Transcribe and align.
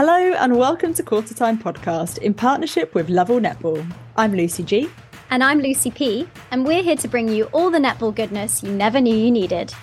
Hello 0.00 0.14
and 0.14 0.56
welcome 0.56 0.94
to 0.94 1.02
Quarter 1.02 1.34
Time 1.34 1.58
Podcast 1.58 2.18
in 2.18 2.32
partnership 2.32 2.94
with 2.94 3.10
Lovell 3.10 3.40
Netball. 3.40 3.84
I'm 4.16 4.32
Lucy 4.32 4.62
G. 4.62 4.88
And 5.30 5.42
I'm 5.42 5.58
Lucy 5.58 5.90
P. 5.90 6.28
And 6.52 6.64
we're 6.64 6.84
here 6.84 6.94
to 6.94 7.08
bring 7.08 7.28
you 7.28 7.46
all 7.46 7.68
the 7.68 7.80
netball 7.80 8.14
goodness 8.14 8.62
you 8.62 8.70
never 8.70 9.00
knew 9.00 9.12
you 9.12 9.32
needed. 9.32 9.74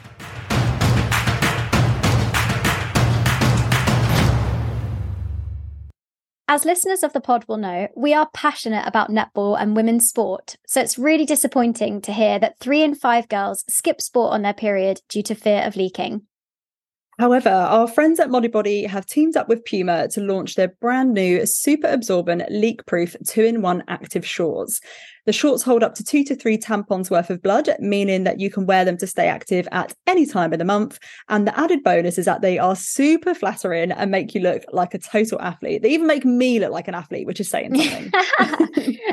As 6.47 6.63
listeners 6.63 7.03
of 7.03 7.11
the 7.11 7.19
pod 7.19 7.43
will 7.49 7.57
know, 7.57 7.89
we 7.97 8.13
are 8.13 8.29
passionate 8.33 8.87
about 8.87 9.09
netball 9.09 9.61
and 9.61 9.75
women's 9.75 10.07
sport, 10.07 10.55
so 10.65 10.79
it's 10.79 10.97
really 10.97 11.25
disappointing 11.25 11.99
to 11.99 12.13
hear 12.13 12.39
that 12.39 12.57
three 12.59 12.83
in 12.83 12.95
five 12.95 13.27
girls 13.27 13.65
skip 13.67 13.99
sport 13.99 14.31
on 14.31 14.43
their 14.43 14.53
period 14.53 15.01
due 15.09 15.23
to 15.23 15.35
fear 15.35 15.63
of 15.63 15.75
leaking. 15.75 16.21
However, 17.17 17.49
our 17.49 17.87
friends 17.87 18.19
at 18.19 18.29
Modibodi 18.29 18.87
have 18.87 19.05
teamed 19.05 19.37
up 19.37 19.47
with 19.47 19.63
Puma 19.63 20.09
to 20.09 20.21
launch 20.21 20.55
their 20.55 20.67
brand 20.81 21.13
new 21.13 21.45
super 21.45 21.87
absorbent 21.87 22.43
leak 22.51 22.85
proof 22.85 23.15
two 23.25 23.43
in 23.43 23.61
one 23.61 23.83
active 23.87 24.25
shorts. 24.25 24.81
The 25.25 25.33
shorts 25.33 25.63
hold 25.63 25.83
up 25.83 25.95
to 25.95 26.03
two 26.03 26.23
to 26.25 26.35
three 26.35 26.57
tampons 26.57 27.09
worth 27.09 27.29
of 27.29 27.41
blood, 27.41 27.69
meaning 27.79 28.23
that 28.25 28.39
you 28.39 28.49
can 28.49 28.65
wear 28.65 28.85
them 28.85 28.97
to 28.97 29.07
stay 29.07 29.27
active 29.27 29.67
at 29.71 29.93
any 30.07 30.25
time 30.25 30.53
of 30.53 30.59
the 30.59 30.65
month. 30.65 30.99
And 31.29 31.47
the 31.47 31.59
added 31.59 31.83
bonus 31.83 32.17
is 32.17 32.25
that 32.25 32.41
they 32.41 32.59
are 32.59 32.75
super 32.75 33.33
flattering 33.33 33.91
and 33.91 34.11
make 34.11 34.35
you 34.35 34.41
look 34.41 34.63
like 34.71 34.93
a 34.93 34.99
total 34.99 35.41
athlete. 35.41 35.81
They 35.81 35.89
even 35.89 36.07
make 36.07 36.25
me 36.25 36.59
look 36.59 36.71
like 36.71 36.87
an 36.87 36.95
athlete, 36.95 37.25
which 37.25 37.39
is 37.39 37.49
saying 37.49 37.75
something. 37.81 38.11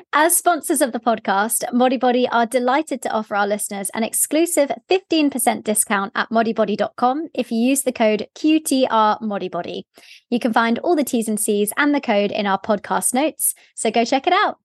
As 0.13 0.37
sponsors 0.37 0.83
of 0.83 0.93
the 0.93 1.01
podcast, 1.01 1.65
Modibodi 1.73 2.29
are 2.31 2.45
delighted 2.45 3.01
to 3.03 3.11
offer 3.11 3.35
our 3.35 3.47
listeners 3.47 3.91
an 3.95 4.03
exclusive 4.03 4.71
15% 4.91 5.65
discount 5.65 6.13
at 6.15 6.29
modibodi.com 6.29 7.29
if 7.35 7.51
you 7.51 7.59
use 7.59 7.83
the 7.83 7.93
code 7.93 8.27
QTR 8.35 9.85
You 10.29 10.39
can 10.39 10.53
find 10.53 10.79
all 10.81 10.95
the 10.95 11.05
T's 11.05 11.29
and 11.29 11.41
C's 11.41 11.73
and 11.79 11.95
the 11.95 12.01
code 12.01 12.31
in 12.31 12.47
our 12.47 12.61
podcast 12.61 13.15
notes, 13.15 13.55
so 13.75 13.91
go 13.91 14.05
check 14.05 14.27
it 14.27 14.35
out. 14.35 14.59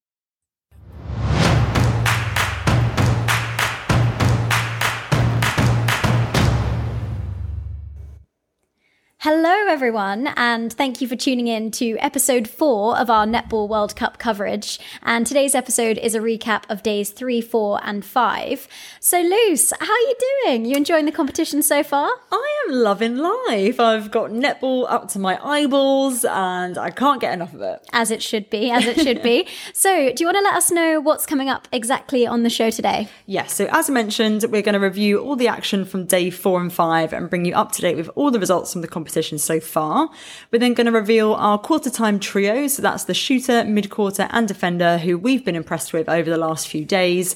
Hello, 9.30 9.68
everyone, 9.68 10.28
and 10.38 10.72
thank 10.72 11.02
you 11.02 11.08
for 11.10 11.18
tuning 11.18 11.48
in 11.48 11.70
to 11.72 11.98
episode 11.98 12.48
four 12.48 12.98
of 12.98 13.10
our 13.10 13.26
Netball 13.26 13.68
World 13.68 13.94
Cup 13.94 14.20
coverage. 14.20 14.80
And 15.04 15.28
today's 15.28 15.54
episode 15.54 15.98
is 15.98 16.16
a 16.16 16.22
recap 16.22 16.64
of 16.70 16.82
days 16.82 17.10
three, 17.10 17.42
four, 17.42 17.82
and 17.84 18.06
five. 18.06 18.70
So, 19.02 19.20
Luce, 19.20 19.74
how 19.78 19.92
are 19.92 20.00
you 20.00 20.16
doing? 20.46 20.64
You 20.64 20.78
enjoying 20.78 21.04
the 21.04 21.12
competition 21.12 21.62
so 21.62 21.84
far? 21.84 22.10
I 22.32 22.64
am 22.66 22.76
loving 22.76 23.18
life. 23.18 23.82
I've 23.82 24.12
got 24.12 24.30
netball 24.30 24.90
up 24.90 25.10
to 25.10 25.20
my 25.20 25.38
eyeballs, 25.46 26.24
and 26.24 26.78
I 26.78 26.90
can't 26.90 27.20
get 27.20 27.34
enough 27.34 27.54
of 27.54 27.60
it. 27.60 27.86
As 27.92 28.12
it 28.12 28.24
should 28.24 28.50
be, 28.50 28.72
as 28.72 28.86
it 28.86 28.98
should 29.02 29.22
be. 29.22 29.46
So, 29.74 30.12
do 30.14 30.24
you 30.24 30.28
want 30.28 30.38
to 30.38 30.44
let 30.44 30.56
us 30.56 30.72
know 30.72 31.02
what's 31.02 31.26
coming 31.26 31.50
up 31.50 31.68
exactly 31.72 32.26
on 32.26 32.44
the 32.44 32.50
show 32.50 32.70
today? 32.70 33.10
Yes. 33.26 33.54
So, 33.54 33.68
as 33.72 33.90
I 33.90 33.94
mentioned, 33.94 34.46
we're 34.50 34.62
going 34.62 34.74
to 34.74 34.80
review 34.80 35.20
all 35.20 35.36
the 35.36 35.50
action 35.50 35.84
from 35.84 36.06
day 36.06 36.30
four 36.30 36.62
and 36.62 36.72
five 36.72 37.12
and 37.12 37.30
bring 37.30 37.44
you 37.44 37.54
up 37.54 37.74
to 37.74 37.82
date 37.82 37.98
with 37.98 38.10
all 38.16 38.32
the 38.32 38.40
results 38.40 38.72
from 38.72 38.82
the 38.82 38.88
competition 38.88 39.17
competition 39.18 39.40
so 39.40 39.60
far. 39.60 40.10
We're 40.52 40.60
then 40.60 40.74
going 40.74 40.86
to 40.86 40.92
reveal 40.92 41.34
our 41.34 41.58
quarter 41.58 41.90
time 41.90 42.20
trio. 42.20 42.68
So 42.68 42.82
that's 42.82 43.06
the 43.06 43.14
shooter, 43.14 43.64
midcourter, 43.64 44.28
and 44.32 44.48
defender 44.48 45.00
who 45.00 45.18
we've 45.18 45.44
been 45.44 45.56
impressed 45.56 45.94
with 45.94 46.08
over 46.08 46.30
the 46.30 46.38
last 46.38 46.68
few 46.68 46.86
days. 46.86 47.36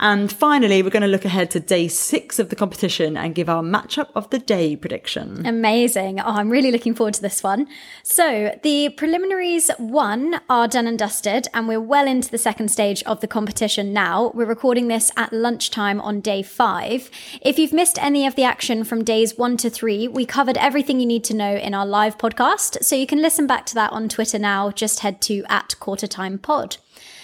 And 0.00 0.32
finally, 0.32 0.82
we're 0.82 0.88
going 0.88 1.02
to 1.02 1.08
look 1.08 1.26
ahead 1.26 1.50
to 1.50 1.60
day 1.60 1.86
six 1.86 2.38
of 2.38 2.48
the 2.48 2.56
competition 2.56 3.18
and 3.18 3.34
give 3.34 3.50
our 3.50 3.62
matchup 3.62 4.08
of 4.14 4.30
the 4.30 4.38
day 4.38 4.74
prediction. 4.74 5.44
Amazing. 5.46 6.20
Oh, 6.20 6.24
I'm 6.24 6.48
really 6.48 6.72
looking 6.72 6.94
forward 6.94 7.12
to 7.14 7.22
this 7.22 7.42
one. 7.42 7.68
So, 8.02 8.58
the 8.62 8.88
preliminaries 8.88 9.70
one 9.76 10.40
are 10.48 10.66
done 10.66 10.86
and 10.86 10.98
dusted, 10.98 11.48
and 11.52 11.68
we're 11.68 11.82
well 11.82 12.08
into 12.08 12.30
the 12.30 12.38
second 12.38 12.70
stage 12.70 13.02
of 13.02 13.20
the 13.20 13.28
competition 13.28 13.92
now. 13.92 14.32
We're 14.34 14.46
recording 14.46 14.88
this 14.88 15.12
at 15.18 15.34
lunchtime 15.34 16.00
on 16.00 16.22
day 16.22 16.42
five. 16.42 17.10
If 17.42 17.58
you've 17.58 17.74
missed 17.74 18.02
any 18.02 18.26
of 18.26 18.36
the 18.36 18.44
action 18.44 18.84
from 18.84 19.04
days 19.04 19.36
one 19.36 19.58
to 19.58 19.68
three, 19.68 20.08
we 20.08 20.24
covered 20.24 20.56
everything 20.56 20.98
you 20.98 21.06
need 21.06 21.24
to 21.24 21.36
know 21.36 21.54
in 21.54 21.74
our 21.74 21.86
live 21.86 22.16
podcast. 22.16 22.82
So, 22.84 22.96
you 22.96 23.06
can 23.06 23.20
listen 23.20 23.46
back 23.46 23.66
to 23.66 23.74
that 23.74 23.92
on 23.92 24.08
Twitter 24.08 24.38
now. 24.38 24.70
Just 24.70 25.00
head 25.00 25.20
to 25.22 25.44
at 25.50 25.78
quarter 25.78 26.06
time 26.06 26.38
pod. 26.38 26.78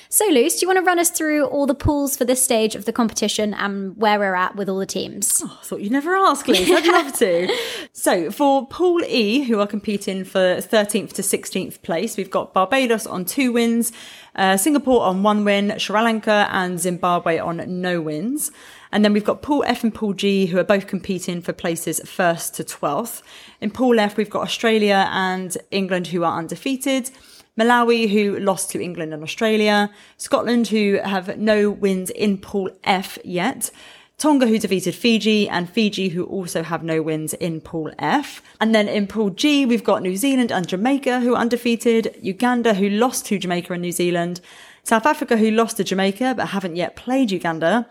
So, 0.09 0.25
Luce, 0.29 0.55
do 0.57 0.65
you 0.65 0.69
want 0.69 0.79
to 0.79 0.85
run 0.85 0.99
us 0.99 1.11
through 1.11 1.47
all 1.47 1.67
the 1.67 1.75
pools 1.75 2.17
for 2.17 2.25
this 2.25 2.43
stage 2.43 2.75
of 2.75 2.85
the 2.85 2.93
competition 2.93 3.55
and 3.55 3.97
where 3.97 4.19
we're 4.19 4.35
at 4.35 4.55
with 4.55 4.69
all 4.69 4.79
the 4.79 4.87
teams? 4.87 5.43
Oh, 5.45 5.59
I 5.61 5.65
thought 5.65 5.81
you'd 5.81 5.93
never 5.93 6.15
ask, 6.15 6.47
Luce. 6.47 6.71
I'd 6.71 6.87
love 6.87 7.13
to. 7.19 7.49
So, 7.93 8.31
for 8.31 8.67
Pool 8.67 9.03
E, 9.07 9.43
who 9.45 9.59
are 9.59 9.67
competing 9.67 10.23
for 10.23 10.39
13th 10.39 11.15
to 11.15 11.23
16th 11.23 11.81
place, 11.83 12.17
we've 12.17 12.31
got 12.31 12.53
Barbados 12.53 13.07
on 13.07 13.25
two 13.25 13.53
wins, 13.53 13.91
uh, 14.37 14.57
Singapore 14.59 15.03
on 15.03 15.23
one 15.23 15.45
win, 15.45 15.77
Sri 15.79 16.01
Lanka 16.01 16.47
and 16.51 16.79
Zimbabwe 16.79 17.39
on 17.39 17.81
no 17.81 18.01
wins. 18.03 18.53
And 18.93 19.05
then 19.05 19.13
we've 19.13 19.25
got 19.25 19.43
Pool 19.43 19.65
F 19.67 19.83
and 19.83 19.95
Pool 19.95 20.13
G, 20.13 20.47
who 20.47 20.59
are 20.59 20.65
both 20.65 20.87
competing 20.87 21.41
for 21.41 21.53
places 21.53 22.01
first 22.05 22.55
to 22.57 22.65
12th. 22.65 23.23
In 23.61 23.71
Pool 23.71 23.99
F, 23.99 24.17
we've 24.17 24.31
got 24.31 24.43
Australia 24.43 25.09
and 25.11 25.57
England, 25.71 26.09
who 26.09 26.23
are 26.23 26.39
undefeated. 26.39 27.11
Malawi, 27.59 28.09
who 28.09 28.39
lost 28.39 28.71
to 28.71 28.83
England 28.83 29.15
and 29.15 29.23
Australia, 29.23 29.91
Scotland, 30.17 30.69
who 30.69 30.99
have 31.03 31.39
no 31.39 31.71
wins 31.71 32.11
in 32.11 32.39
Pool 32.39 32.71
F 32.85 33.19
yet, 33.25 33.71
Tonga, 34.19 34.47
who 34.47 34.59
defeated 34.59 34.95
Fiji, 34.95 35.47
and 35.47 35.69
Fiji, 35.69 36.09
who 36.09 36.25
also 36.25 36.63
have 36.63 36.83
no 36.83 37.03
wins 37.03 37.35
in 37.35 37.61
Pool 37.61 37.93
F. 37.99 38.43
And 38.61 38.75
then 38.75 38.89
in 38.89 39.07
Pool 39.07 39.29
G, 39.29 39.67
we've 39.67 39.85
got 39.85 40.03
New 40.03 40.17
Zealand 40.17 40.51
and 40.51 40.67
Jamaica, 40.67 41.21
who 41.21 41.35
are 41.35 41.41
undefeated, 41.41 42.17
Uganda, 42.23 42.73
who 42.75 42.89
lost 42.89 43.27
to 43.27 43.39
Jamaica 43.39 43.75
and 43.75 43.83
New 43.83 43.93
Zealand, 43.93 44.41
South 44.85 45.05
Africa, 45.05 45.37
who 45.37 45.51
lost 45.51 45.77
to 45.77 45.85
Jamaica 45.85 46.35
but 46.37 46.49
haven't 46.49 46.77
yet 46.77 46.97
played 46.97 47.31
Uganda, 47.31 47.87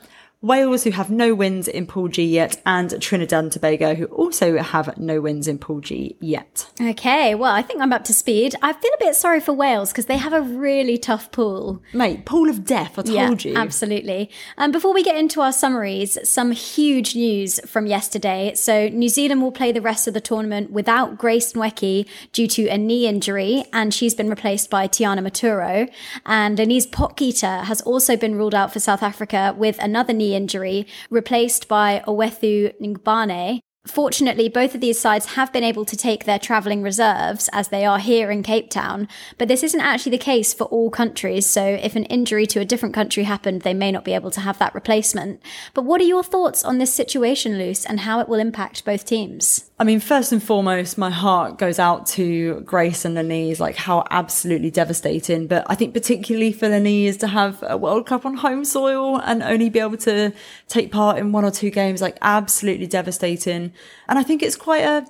Wales, 0.46 0.84
who 0.84 0.92
have 0.92 1.10
no 1.10 1.34
wins 1.34 1.68
in 1.68 1.88
Pool 1.88 2.08
G 2.08 2.24
yet, 2.24 2.62
and 2.68 3.02
Trinidad 3.02 3.44
and 3.46 3.52
Tobago, 3.52 3.96
who 3.96 4.06
also 4.06 4.58
have 4.60 4.96
no 4.96 5.20
wins 5.20 5.48
in 5.48 5.58
Pool 5.58 5.80
G 5.80 6.16
yet. 6.20 6.70
Okay, 6.80 7.34
well, 7.34 7.52
I 7.52 7.64
think 7.64 7.82
I'm 7.82 7.92
up 7.92 8.04
to 8.04 8.14
speed. 8.14 8.54
I 8.62 8.74
feel 8.74 8.92
a 8.94 9.04
bit 9.04 9.16
sorry 9.16 9.40
for 9.40 9.54
Wales 9.54 9.92
because 9.92 10.06
they 10.06 10.18
have 10.18 10.34
a 10.34 10.42
really 10.42 11.00
tough 11.00 11.32
pool. 11.32 11.82
Mate, 11.94 12.26
pool 12.26 12.48
of 12.48 12.64
death, 12.64 13.00
I 13.00 13.02
told 13.02 13.44
yeah, 13.44 13.52
you. 13.52 13.58
Absolutely. 13.58 14.30
And 14.58 14.66
um, 14.66 14.72
before 14.72 14.94
we 14.94 15.02
get 15.02 15.18
into 15.18 15.42
our 15.42 15.52
summaries, 15.52 16.18
some 16.24 16.52
huge 16.52 17.16
news 17.16 17.60
from 17.66 17.88
yesterday. 17.88 18.54
So, 18.54 18.90
New 18.90 19.10
Zealand 19.10 19.42
will 19.42 19.52
play 19.52 19.72
the 19.72 19.82
rest 19.82 20.08
of 20.08 20.14
the 20.14 20.22
tournament 20.22 20.70
without 20.70 21.18
Grace 21.18 21.54
Nweke 21.54 22.08
due 22.34 22.48
to 22.48 22.68
a 22.68 22.78
knee 22.78 23.08
injury, 23.08 23.66
and 23.74 23.92
she's 23.92 24.14
been 24.14 24.30
replaced 24.30 24.70
by 24.70 24.88
Tiana 24.88 25.26
Metuarau. 25.26 25.90
And 26.24 26.60
Lenise 26.60 26.86
Potgieter 26.86 27.64
has 27.64 27.82
also 27.82 28.16
been 28.16 28.36
ruled 28.36 28.54
out 28.54 28.72
for 28.72 28.80
South 28.80 29.02
Africa 29.02 29.56
with 29.58 29.80
another 29.80 30.14
knee 30.14 30.35
injury, 30.36 30.88
replaced 31.10 31.68
by 31.68 32.04
Owethu 32.08 32.74
Ngubane, 32.80 33.62
Fortunately, 33.86 34.50
both 34.50 34.74
of 34.74 34.82
these 34.82 35.00
sides 35.00 35.36
have 35.36 35.54
been 35.54 35.64
able 35.64 35.86
to 35.86 35.96
take 35.96 36.26
their 36.26 36.40
travelling 36.40 36.82
reserves 36.82 37.50
as 37.54 37.68
they 37.68 37.86
are 37.86 38.00
here 38.00 38.32
in 38.32 38.42
Cape 38.42 38.70
Town, 38.70 39.08
but 39.38 39.48
this 39.48 39.64
isn't 39.64 39.80
actually 39.80 40.12
the 40.12 40.18
case 40.18 40.54
for 40.54 40.66
all 40.66 40.90
countries. 40.90 41.46
So, 41.46 41.64
if 41.64 41.96
an 41.96 42.06
injury 42.06 42.48
to 42.48 42.60
a 42.60 42.66
different 42.66 42.96
country 42.96 43.24
happened, 43.24 43.62
they 43.62 43.74
may 43.76 43.92
not 43.92 44.04
be 44.04 44.14
able 44.14 44.32
to 44.32 44.42
have 44.42 44.58
that 44.58 44.74
replacement. 44.74 45.40
But 45.74 45.86
what 45.86 46.02
are 46.02 46.06
your 46.06 46.24
thoughts 46.24 46.64
on 46.64 46.80
this 46.80 46.94
situation, 46.94 47.58
Luce, 47.60 47.86
and 47.86 48.02
how 48.02 48.20
it 48.20 48.28
will 48.28 48.40
impact 48.40 48.86
both 48.86 49.06
teams? 49.06 49.70
I 49.78 49.84
mean, 49.84 50.00
first 50.00 50.32
and 50.32 50.42
foremost, 50.42 50.98
my 50.98 51.10
heart 51.10 51.58
goes 51.58 51.80
out 51.80 52.08
to 52.08 52.62
Grace 52.62 53.04
and 53.04 53.16
Lenise, 53.16 53.60
like 53.60 53.76
how 53.76 54.06
absolutely 54.10 54.72
devastating. 54.72 55.48
But 55.48 55.66
I 55.68 55.76
think 55.76 55.94
particularly 55.94 56.54
for 56.54 56.70
Lenise 56.70 57.20
to 57.20 57.28
have 57.28 57.62
a 57.62 57.76
World 57.76 58.08
Cup 58.08 58.26
on 58.26 58.36
home 58.36 58.64
soil 58.64 59.20
and 59.20 59.44
only 59.44 59.70
be 59.70 59.80
able 59.80 59.98
to 59.98 60.34
take 60.70 60.92
part 60.92 61.18
in 61.18 61.34
one 61.34 61.44
or 61.44 61.52
two 61.52 61.70
games, 61.70 62.02
like 62.02 62.18
absolutely 62.22 62.88
devastating. 62.88 63.74
And 64.08 64.20
I 64.20 64.24
think 64.24 64.44
it's 64.44 64.56
quite 64.56 64.84
a, 64.84 65.06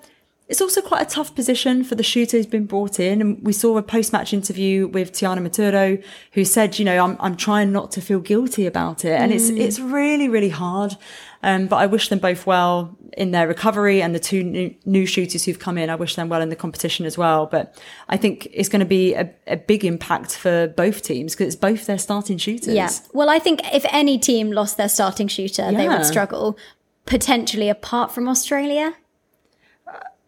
it's 0.48 0.62
also 0.62 0.82
quite 0.82 1.02
a 1.02 1.10
tough 1.10 1.34
position 1.34 1.84
for 1.84 1.96
the 1.96 2.04
shooter 2.04 2.38
who's 2.38 2.46
been 2.46 2.68
brought 2.68 3.00
in. 3.00 3.20
And 3.20 3.42
we 3.44 3.52
saw 3.52 3.78
a 3.78 3.84
post 3.84 4.14
match 4.14 4.32
interview 4.32 4.88
with 4.88 5.12
Tiana 5.12 5.40
Metuarau 5.40 6.04
who 6.34 6.46
said, 6.46 6.78
you 6.78 6.86
know, 6.86 7.04
I'm, 7.04 7.18
I'm 7.20 7.36
trying 7.36 7.72
not 7.72 7.92
to 7.92 8.02
feel 8.02 8.20
guilty 8.20 8.68
about 8.68 9.04
it. 9.06 9.20
And 9.20 9.32
mm. 9.32 9.36
it's, 9.36 9.50
it's 9.50 9.80
really, 9.80 10.30
really 10.30 10.50
hard. 10.50 10.98
Um, 11.42 11.68
but 11.68 11.78
I 11.78 11.86
wish 11.86 12.10
them 12.10 12.20
both 12.20 12.48
well 12.48 12.98
in 13.18 13.32
their 13.32 13.48
recovery 13.48 14.02
and 14.02 14.16
the 14.16 14.20
two 14.20 14.44
new, 14.44 14.76
new, 14.86 15.06
shooters 15.06 15.46
who've 15.46 15.60
come 15.60 15.78
in. 15.78 15.90
I 15.90 15.96
wish 15.96 16.16
them 16.16 16.28
well 16.28 16.42
in 16.42 16.50
the 16.50 16.56
competition 16.56 17.06
as 17.06 17.18
well. 17.18 17.46
But 17.46 17.80
I 18.10 18.18
think 18.18 18.48
it's 18.52 18.68
going 18.68 18.80
to 18.80 18.86
be 18.86 19.14
a, 19.14 19.32
a 19.46 19.56
big 19.56 19.86
impact 19.86 20.36
for 20.36 20.68
both 20.68 21.04
teams 21.04 21.34
because 21.34 21.48
it's 21.48 21.56
both 21.56 21.86
their 21.86 22.00
starting 22.00 22.40
shooters. 22.40 22.74
Yeah. 22.74 22.90
Well, 23.14 23.30
I 23.30 23.38
think 23.40 23.62
if 23.74 23.86
any 23.92 24.18
team 24.18 24.52
lost 24.52 24.78
their 24.78 24.90
starting 24.90 25.28
shooter, 25.28 25.70
yeah. 25.70 25.78
they 25.78 25.88
would 25.88 26.06
struggle 26.06 26.58
potentially 27.06 27.70
apart 27.70 28.12
from 28.12 28.28
Australia? 28.28 28.96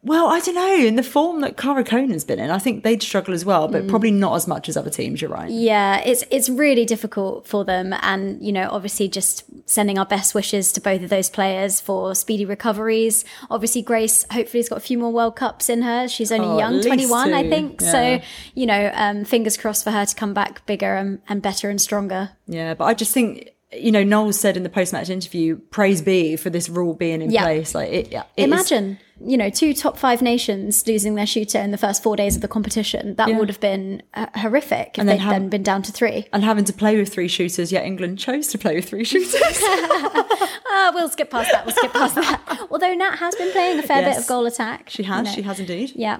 Well, 0.03 0.27
I 0.27 0.39
don't 0.39 0.55
know. 0.55 0.73
In 0.75 0.95
the 0.95 1.03
form 1.03 1.41
that 1.41 1.57
Cara 1.57 1.83
Koenen's 1.83 2.23
been 2.23 2.39
in, 2.39 2.49
I 2.49 2.59
think 2.59 2.83
they'd 2.85 3.03
struggle 3.03 3.33
as 3.33 3.43
well, 3.43 3.67
Mm. 3.67 3.71
but 3.73 3.87
probably 3.89 4.11
not 4.11 4.35
as 4.35 4.47
much 4.47 4.69
as 4.69 4.77
other 4.77 4.91
teams. 4.91 5.21
You're 5.21 5.31
right. 5.31 5.49
Yeah, 5.49 5.97
it's 5.99 6.23
it's 6.29 6.47
really 6.47 6.85
difficult 6.85 7.45
for 7.45 7.65
them, 7.65 7.93
and 8.01 8.41
you 8.41 8.53
know, 8.53 8.69
obviously, 8.71 9.09
just 9.09 9.43
sending 9.65 9.97
our 9.99 10.05
best 10.05 10.33
wishes 10.33 10.71
to 10.73 10.79
both 10.81 11.01
of 11.01 11.09
those 11.09 11.29
players 11.29 11.81
for 11.81 12.15
speedy 12.15 12.45
recoveries. 12.45 13.25
Obviously, 13.49 13.81
Grace 13.81 14.23
hopefully 14.31 14.59
has 14.59 14.69
got 14.69 14.77
a 14.77 14.81
few 14.81 14.97
more 14.97 15.11
World 15.11 15.35
Cups 15.35 15.67
in 15.67 15.81
her. 15.81 16.07
She's 16.07 16.31
only 16.31 16.47
Oh, 16.47 16.57
young, 16.59 16.73
least 16.75 16.87
twenty 16.87 17.05
one, 17.07 17.33
I 17.33 17.49
think. 17.49 17.81
Yeah. 17.81 17.91
So 17.91 18.21
you 18.53 18.65
know, 18.65 18.91
um, 18.93 19.25
fingers 19.25 19.57
crossed 19.57 19.83
for 19.83 19.91
her 19.91 20.05
to 20.05 20.15
come 20.15 20.33
back 20.33 20.65
bigger 20.67 20.95
and, 20.95 21.19
and 21.27 21.41
better 21.41 21.69
and 21.69 21.81
stronger. 21.81 22.29
Yeah, 22.47 22.75
but 22.75 22.85
I 22.85 22.93
just 22.93 23.13
think 23.13 23.49
you 23.73 23.91
know 23.91 24.03
Noel 24.03 24.33
said 24.33 24.55
in 24.57 24.63
the 24.63 24.69
post 24.69 24.93
match 24.93 25.09
interview, 25.09 25.57
"Praise 25.71 26.01
be 26.01 26.35
for 26.35 26.49
this 26.49 26.69
rule 26.69 26.93
being 26.93 27.21
in 27.21 27.31
Yeah. 27.31 27.43
place." 27.43 27.75
Like 27.75 27.91
it, 27.91 28.11
yeah, 28.11 28.23
it 28.37 28.43
is- 28.43 28.45
Imagine, 28.45 28.99
you 29.23 29.35
know, 29.37 29.49
two 29.49 29.73
top 29.73 29.97
five 29.97 30.21
nations 30.21 30.85
losing 30.87 31.15
their 31.15 31.25
shooter 31.25 31.59
in 31.59 31.71
the 31.71 31.77
first 31.77 32.01
four 32.03 32.15
days 32.15 32.35
of 32.35 32.41
the 32.41 32.47
competition. 32.47 33.15
That 33.15 33.27
Yeah. 33.29 33.37
would 33.39 33.49
have 33.49 33.59
been 33.59 34.03
uh, 34.13 34.27
horrific 34.35 34.91
if 34.93 34.99
And 34.99 35.09
then 35.09 35.17
they'd 35.17 35.23
have- 35.23 35.33
then 35.33 35.49
been 35.49 35.63
down 35.63 35.81
to 35.83 35.91
three. 35.91 36.27
and 36.31 36.43
having 36.43 36.63
to 36.65 36.73
play 36.73 36.97
with 36.97 37.09
three 37.11 37.27
shooters, 37.27 37.71
yet 37.71 37.85
England 37.85 38.19
chose 38.19 38.47
to 38.49 38.57
play 38.57 38.75
with 38.75 38.87
three 38.89 39.03
shooters. 39.03 39.37
Ah, 40.69 40.91
we'll 40.93 41.09
skip 41.09 41.31
past 41.31 41.51
that. 41.51 41.65
We'll 41.65 41.75
skip 41.75 41.91
past 41.91 42.15
that. 42.15 42.67
Although 42.71 42.93
Nat 42.93 43.15
has 43.15 43.33
been 43.35 43.51
playing 43.51 43.79
a 43.79 43.83
fair 43.83 44.03
bit 44.03 44.17
of 44.17 44.27
goal 44.27 44.45
attack. 44.45 44.89
she 44.89 45.03
has, 45.03 45.33
she 45.33 45.41
has 45.41 45.59
indeed. 45.59 45.93
Yeah. 45.95 46.19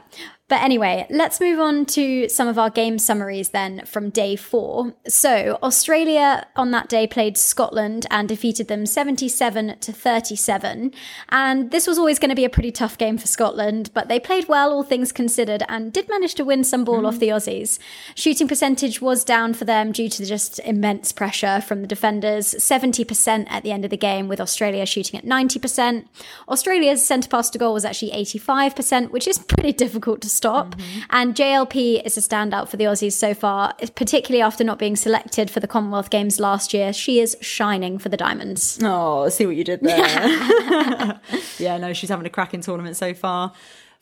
But 0.50 0.62
anyway, 0.62 1.06
let's 1.10 1.42
move 1.42 1.60
on 1.60 1.86
to 1.88 2.30
some 2.30 2.48
of 2.48 2.58
our 2.58 2.70
game 2.70 3.00
summaries 3.00 3.50
then 3.50 3.86
from 3.86 4.10
day 4.10 4.38
four. 4.38 4.94
So, 5.06 5.60
Australia 5.62 6.48
on 6.56 6.72
that 6.72 6.88
day 6.88 7.06
played 7.06 7.38
Scotland 7.38 8.06
and 8.10 8.30
defeated 8.30 8.70
them 8.70 8.86
77 8.86 9.78
to 9.80 9.92
37. 9.92 10.94
And 11.28 11.72
this 11.72 11.86
was 11.86 11.98
always 11.98 12.18
going 12.18 12.30
to 12.30 12.36
be 12.36 12.46
a 12.46 12.50
pretty 12.50 12.72
tough 12.72 12.98
game 12.98 13.18
for 13.18 13.28
Scotland, 13.28 13.92
but 13.94 14.08
they 14.08 14.22
played 14.22 14.48
well, 14.48 14.72
all 14.72 14.84
things 14.84 15.12
considered, 15.12 15.64
and 15.68 15.92
did 15.92 16.08
manage 16.08 16.36
to 16.36 16.46
win 16.46 16.64
some 16.64 16.86
ball 16.86 17.06
off 17.06 17.20
the 17.20 17.28
hmm. 17.28 17.36
Aussies. 17.36 17.78
Shooting 18.16 18.48
percentage 18.48 19.02
was 19.02 19.26
down 19.26 19.54
for 19.54 19.66
them 19.66 19.92
due 19.92 20.08
to 20.08 20.26
just 20.26 20.60
immense 20.60 21.12
pressure 21.12 21.60
from 21.60 21.82
the 21.82 21.88
defenders 21.88 22.54
70% 22.54 23.48
at 23.50 23.64
the 23.64 23.74
end 23.74 23.84
of 23.84 23.92
the 23.92 23.98
game, 23.98 24.30
with 24.30 24.40
Australia 24.40 24.86
shooting 24.86 25.20
at 25.20 25.26
90%. 25.26 26.06
Australia's 26.48 27.06
centre 27.06 27.28
pass 27.28 27.50
to 27.50 27.58
goal 27.58 27.74
was 27.74 27.84
actually 27.84 28.12
85%, 28.12 29.12
which 29.12 29.28
is 29.28 29.38
pretty 29.38 29.74
difficult 29.74 30.22
to 30.22 30.37
stop. 30.38 30.76
Mm-hmm. 30.76 31.00
And 31.10 31.36
JLP 31.36 32.06
is 32.06 32.18
a 32.18 32.22
standout 32.22 32.70
for 32.70 32.78
the 32.78 32.86
Aussies 32.86 33.14
so 33.14 33.34
far, 33.34 33.74
particularly 33.96 34.42
after 34.42 34.64
not 34.64 34.80
being 34.80 34.96
selected 34.96 35.52
for 35.52 35.60
the 35.60 35.68
Commonwealth 35.68 36.10
Games 36.10 36.40
last 36.40 36.74
year. 36.74 36.94
She 36.94 37.20
is 37.20 37.36
shining 37.42 37.98
for 37.98 38.10
the 38.10 38.18
Diamonds. 38.18 38.80
Oh, 38.82 39.28
see 39.30 39.46
what 39.46 39.56
you 39.56 39.64
did 39.64 39.82
there. 39.82 39.98
yeah, 41.58 41.78
no, 41.78 41.94
she's 41.94 42.10
having 42.10 42.26
a 42.26 42.30
cracking 42.30 42.62
tournament 42.62 42.96
so 42.96 43.14
far. 43.14 43.54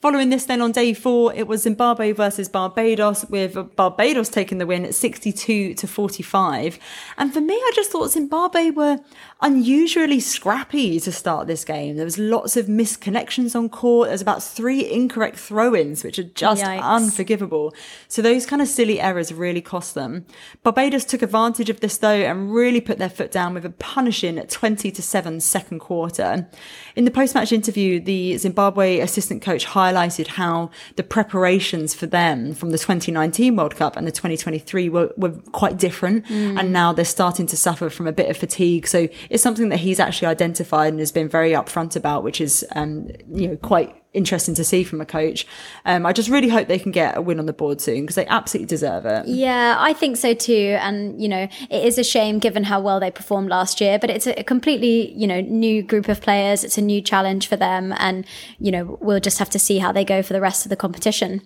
Following 0.02 0.30
this, 0.30 0.46
then 0.46 0.62
on 0.62 0.72
day 0.72 0.94
four, 0.94 1.34
it 1.34 1.48
was 1.48 1.64
Zimbabwe 1.64 2.12
versus 2.12 2.48
Barbados, 2.50 3.26
with 3.26 3.76
Barbados 3.76 4.30
taking 4.30 4.58
the 4.60 4.68
win 4.68 4.86
at 4.86 4.94
62 4.94 5.74
to 5.74 5.88
45. 5.88 6.78
And 7.18 7.34
for 7.34 7.42
me, 7.42 7.56
I 7.56 7.72
just 7.74 7.92
thought 7.92 8.12
Zimbabwe 8.12 8.70
were 8.72 9.00
unusually 9.42 10.20
scrappy 10.20 11.00
to 11.00 11.12
start 11.12 11.48
this 11.48 11.64
game. 11.64 11.96
There 11.96 12.06
was 12.06 12.20
lots 12.20 12.56
of 12.58 12.70
missed 12.70 13.02
connections 13.02 13.56
on 13.56 13.70
court. 13.70 14.10
There's 14.10 14.22
about 14.22 14.44
three 14.44 14.88
incorrect 14.88 15.38
throw-ins, 15.38 16.04
which 16.04 16.20
are 16.20 16.24
just 16.24 16.64
Yikes. 16.64 16.82
unforgivable. 16.84 17.74
So 18.08 18.22
those 18.22 18.46
kind 18.46 18.62
of 18.62 18.68
silly 18.68 19.00
errors 19.00 19.34
really 19.34 19.62
cost 19.62 19.96
them. 19.96 20.26
Barbados 20.62 21.06
took 21.06 21.22
advantage 21.22 21.70
of 21.70 21.80
this 21.80 21.98
though 21.98 22.10
and 22.10 22.54
really 22.54 22.82
put 22.82 23.00
their 23.00 23.10
foot 23.10 23.32
down 23.32 23.54
with 23.54 23.66
a 23.66 23.70
punishing 23.72 24.40
20 24.40 24.92
to 24.92 25.02
7 25.02 25.40
second 25.40 25.80
quarter. 25.80 26.48
In 26.96 27.06
the 27.06 27.12
post-match 27.12 27.52
interview, 27.52 28.00
the 28.00 28.38
Zimbabwe 28.38 29.00
assistant 29.00 29.42
coach 29.42 29.66
highlighted 29.86 30.28
how 30.28 30.70
the 30.96 31.04
preparations 31.04 31.94
for 31.94 32.06
them 32.06 32.54
from 32.54 32.72
the 32.72 32.78
2019 32.78 33.56
World 33.56 33.76
Cup 33.76 33.96
and 33.96 34.06
the 34.08 34.12
2023 34.12 34.90
were, 34.90 35.14
were 35.18 35.32
quite 35.52 35.78
different. 35.78 36.26
And 36.60 36.72
now 36.74 36.94
they're 36.94 37.06
starting 37.06 37.48
to 37.48 37.58
suffer 37.58 37.90
from 37.90 38.08
a 38.08 38.12
bit 38.12 38.30
of 38.30 38.38
fatigue. 38.38 38.88
So 38.88 39.08
it's 39.30 39.44
something 39.44 39.70
that 39.70 39.80
he's 39.80 40.00
actually 40.00 40.28
identified 40.28 40.90
and 40.90 41.00
has 41.00 41.12
been 41.12 41.30
very 41.30 41.52
upfront 41.52 41.96
about, 41.96 42.24
which 42.24 42.42
is, 42.42 42.66
um, 42.76 43.10
you 43.32 43.48
know, 43.48 43.58
quite 43.58 43.96
interesting 44.16 44.56
to 44.56 44.64
see 44.64 44.84
from 44.84 45.02
a 45.02 45.06
coach. 45.06 45.46
Um, 45.86 46.06
I 46.06 46.14
just 46.14 46.30
really 46.30 46.50
hope 46.50 46.68
they 46.68 46.80
can 46.80 46.92
get 46.92 47.18
a 47.18 47.22
win 47.22 47.40
on 47.40 47.46
the 47.46 47.54
board 47.54 47.82
soon 47.82 48.02
because 48.02 48.16
they 48.16 48.26
absolutely 48.28 48.68
deserve 48.68 49.06
it. 49.06 49.28
Yeah, 49.28 49.76
I 49.78 49.94
think 49.94 50.18
so 50.18 50.34
too. 50.34 50.78
And, 50.80 51.22
you 51.22 51.28
know, 51.28 51.48
it 51.70 51.86
is 51.86 51.98
a 51.98 52.04
shame 52.04 52.40
given 52.40 52.64
how 52.64 52.80
well 52.80 53.00
they 53.00 53.12
performed 53.12 53.50
last 53.50 53.82
year, 53.82 54.00
but 54.00 54.10
it's 54.10 54.28
a 54.28 54.44
completely, 54.44 55.12
you 55.14 55.28
know, 55.28 55.42
new 55.42 55.84
group 55.84 56.08
of 56.08 56.22
players. 56.22 56.64
It's 56.64 56.78
a 56.78 56.82
new 56.82 57.02
challenge 57.02 57.48
for 57.48 57.56
them. 57.56 57.94
And, 57.98 58.26
you 58.60 58.72
know, 58.72 58.98
we'll 59.02 59.20
just 59.20 59.40
have 59.40 59.50
to 59.52 59.60
see 59.60 59.80
how 59.80 59.92
they 59.92 60.06
go 60.06 60.24
for 60.24 60.34
the 60.34 60.42
rest 60.42 60.66
of 60.66 60.70
the 60.70 60.76
competition. 60.76 61.42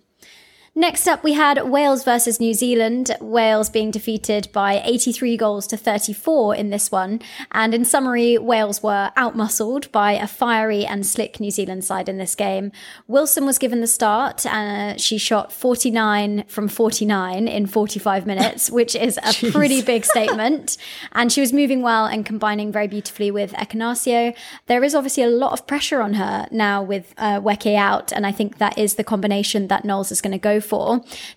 Next 0.75 1.07
up, 1.07 1.23
we 1.23 1.33
had 1.33 1.67
Wales 1.67 2.03
versus 2.03 2.39
New 2.39 2.53
Zealand. 2.53 3.15
Wales 3.19 3.69
being 3.69 3.89
defeated 3.89 4.47
by 4.53 4.81
83 4.85 5.35
goals 5.35 5.67
to 5.67 5.77
34 5.77 6.55
in 6.55 6.69
this 6.69 6.91
one. 6.91 7.21
And 7.51 7.73
in 7.73 7.83
summary, 7.83 8.37
Wales 8.37 8.83
were 8.83 9.11
outmuscled 9.17 9.91
by 9.91 10.13
a 10.13 10.27
fiery 10.27 10.85
and 10.85 11.05
slick 11.05 11.39
New 11.39 11.49
Zealand 11.49 11.83
side 11.83 12.07
in 12.07 12.17
this 12.17 12.35
game. 12.35 12.71
Wilson 13.07 13.45
was 13.45 13.57
given 13.57 13.81
the 13.81 13.87
start. 13.87 14.45
Uh, 14.45 14.95
she 14.97 15.17
shot 15.17 15.51
49 15.51 16.45
from 16.47 16.67
49 16.67 17.47
in 17.47 17.65
45 17.65 18.27
minutes, 18.27 18.69
which 18.79 18.95
is 18.95 19.17
a 19.17 19.51
pretty 19.51 19.81
big 19.81 20.05
statement. 20.05 20.77
And 21.13 21.31
she 21.31 21.41
was 21.41 21.51
moving 21.51 21.81
well 21.81 22.05
and 22.05 22.25
combining 22.25 22.71
very 22.71 22.87
beautifully 22.87 23.31
with 23.31 23.53
Ekenasio. 23.53 24.35
There 24.67 24.83
is 24.83 24.93
obviously 24.93 25.23
a 25.23 25.29
lot 25.29 25.53
of 25.53 25.65
pressure 25.65 26.01
on 26.01 26.13
her 26.13 26.47
now 26.51 26.83
with 26.83 27.13
uh, 27.17 27.39
Nweke 27.41 27.75
out. 27.75 28.13
And 28.13 28.25
I 28.25 28.31
think 28.31 28.59
that 28.59 28.77
is 28.77 28.95
the 28.95 29.03
combination 29.03 29.67
that 29.67 29.83
Knowles 29.83 30.11
is 30.11 30.21
going 30.21 30.31
to 30.31 30.37
go 30.37 30.59
for. 30.61 30.68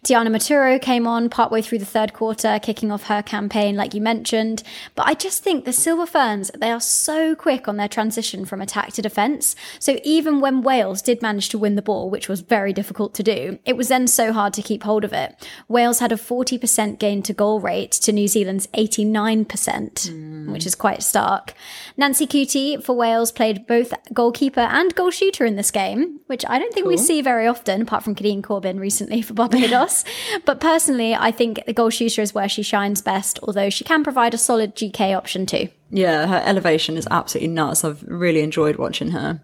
Tiana 0.05 0.29
Metuarau 0.29 0.81
came 0.81 1.06
on 1.06 1.29
partway 1.29 1.62
through 1.62 1.79
the 1.79 1.84
third 1.84 2.12
quarter, 2.12 2.58
kicking 2.61 2.90
off 2.90 3.05
her 3.05 3.23
campaign, 3.23 3.76
like 3.76 3.94
you 3.94 4.00
mentioned. 4.00 4.62
But 4.94 5.06
I 5.06 5.14
just 5.14 5.43
think 5.43 5.64
the 5.64 5.73
Silver 5.73 6.06
Ferns, 6.06 6.50
they 6.58 6.70
are 6.70 6.81
so 6.81 7.34
quick 7.34 7.69
on 7.69 7.76
their 7.76 7.88
transition 7.88 8.44
from 8.44 8.61
attack 8.61 8.93
to 8.94 9.02
defence. 9.02 9.55
So 9.79 9.99
even 10.05 10.40
when 10.40 10.62
Wales 10.62 11.02
did 11.02 11.23
manage 11.23 11.49
to 11.50 11.58
win 11.58 11.76
the 11.76 11.82
ball, 11.82 12.11
which 12.11 12.29
was 12.29 12.40
very 12.40 12.73
difficult 12.73 13.14
to 13.14 13.23
do, 13.23 13.58
it 13.64 13.76
was 13.76 13.88
then 13.88 14.06
so 14.06 14.32
hard 14.32 14.52
to 14.55 14.62
keep 14.62 14.82
hold 14.82 15.05
of 15.05 15.12
it. 15.12 15.35
Wales 15.69 16.00
had 16.00 16.12
a 16.12 16.17
40% 16.17 16.99
gain 16.99 17.23
to 17.23 17.32
goal 17.32 17.61
rate 17.61 17.93
to 17.93 18.12
New 18.12 18.28
Zealand's 18.28 18.67
89%, 18.69 19.46
mm. 19.46 20.52
which 20.52 20.67
is 20.67 20.75
quite 20.75 21.02
stark. 21.02 21.55
Nansi 21.99 22.26
Kuti 22.26 22.82
for 22.82 22.94
Wales 22.94 23.32
played 23.32 23.67
both 23.67 23.93
goalkeeper 24.12 24.61
and 24.61 24.94
goal 24.94 25.11
shooter 25.11 25.44
in 25.44 25.56
this 25.56 25.70
game, 25.70 26.20
which 26.26 26.44
I 26.49 26.58
don't 26.58 26.73
think 26.73 26.87
we 26.87 26.96
see 26.96 27.23
very 27.23 27.46
often, 27.46 27.82
apart 27.82 28.02
from 28.02 28.14
Kadeen 28.14 28.43
Corbin 28.43 28.81
recently 28.81 29.12
for 29.20 29.35
Barbados. 29.35 30.05
but 30.47 30.61
personally, 30.61 31.14
I 31.14 31.31
think 31.31 31.62
the 31.67 31.73
goal 31.75 31.91
shooter 31.91 32.23
is 32.23 32.32
where 32.32 32.49
she 32.49 32.62
shines 32.62 33.03
best, 33.03 33.38
although 33.43 33.69
she 33.69 33.85
can 33.85 34.03
provide 34.03 34.32
a 34.32 34.38
solid 34.38 34.75
GK 34.75 35.17
option 35.17 35.44
too. 35.44 35.69
Yeah, 35.91 36.26
her 36.26 36.43
elevation 36.47 36.97
is 36.97 37.06
absolutely 37.11 37.49
nuts. 37.49 37.85
I've 37.85 38.03
really 38.05 38.41
enjoyed 38.41 38.76
watching 38.76 39.11
her. 39.11 39.43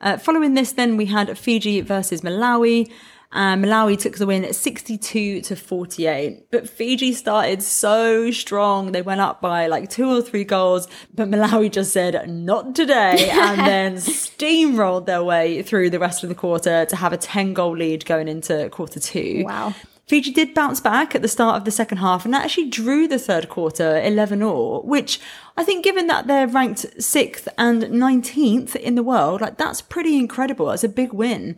Uh, 0.00 0.16
following 0.16 0.54
this, 0.54 0.72
then 0.72 0.96
we 0.96 1.06
had 1.06 1.36
Fiji 1.38 1.82
versus 1.82 2.22
Malawi. 2.22 2.90
And 3.32 3.64
Malawi 3.64 3.96
took 3.96 4.18
the 4.18 4.26
win 4.26 4.44
at 4.44 4.56
62 4.56 5.42
to 5.42 5.56
48. 5.56 6.50
But 6.50 6.68
Fiji 6.68 7.12
started 7.12 7.62
so 7.62 8.30
strong. 8.32 8.90
They 8.90 9.02
went 9.02 9.20
up 9.20 9.40
by 9.40 9.68
like 9.68 9.88
two 9.88 10.10
or 10.10 10.20
three 10.20 10.42
goals, 10.42 10.88
but 11.14 11.30
Malawi 11.30 11.70
just 11.70 11.92
said, 11.92 12.28
not 12.28 12.74
today, 12.74 13.30
and 13.32 13.60
then 13.60 13.96
steamrolled 13.96 15.06
their 15.06 15.22
way 15.22 15.62
through 15.62 15.90
the 15.90 16.00
rest 16.00 16.24
of 16.24 16.28
the 16.28 16.34
quarter 16.34 16.84
to 16.86 16.96
have 16.96 17.12
a 17.12 17.16
10 17.16 17.54
goal 17.54 17.76
lead 17.76 18.04
going 18.04 18.26
into 18.26 18.68
quarter 18.70 18.98
two. 18.98 19.44
Wow. 19.46 19.74
Fiji 20.10 20.32
did 20.32 20.54
bounce 20.54 20.80
back 20.80 21.14
at 21.14 21.22
the 21.22 21.28
start 21.28 21.56
of 21.56 21.64
the 21.64 21.70
second 21.70 21.98
half 21.98 22.24
and 22.24 22.34
actually 22.34 22.68
drew 22.68 23.06
the 23.06 23.16
third 23.16 23.48
quarter 23.48 24.02
11 24.02 24.42
all, 24.42 24.82
which 24.82 25.20
I 25.56 25.62
think 25.62 25.84
given 25.84 26.08
that 26.08 26.26
they're 26.26 26.48
ranked 26.48 26.84
6th 26.98 27.46
and 27.56 27.84
19th 27.84 28.74
in 28.74 28.96
the 28.96 29.04
world, 29.04 29.40
like 29.40 29.56
that's 29.56 29.80
pretty 29.80 30.18
incredible. 30.18 30.66
That's 30.66 30.82
a 30.82 30.88
big 30.88 31.12
win. 31.12 31.54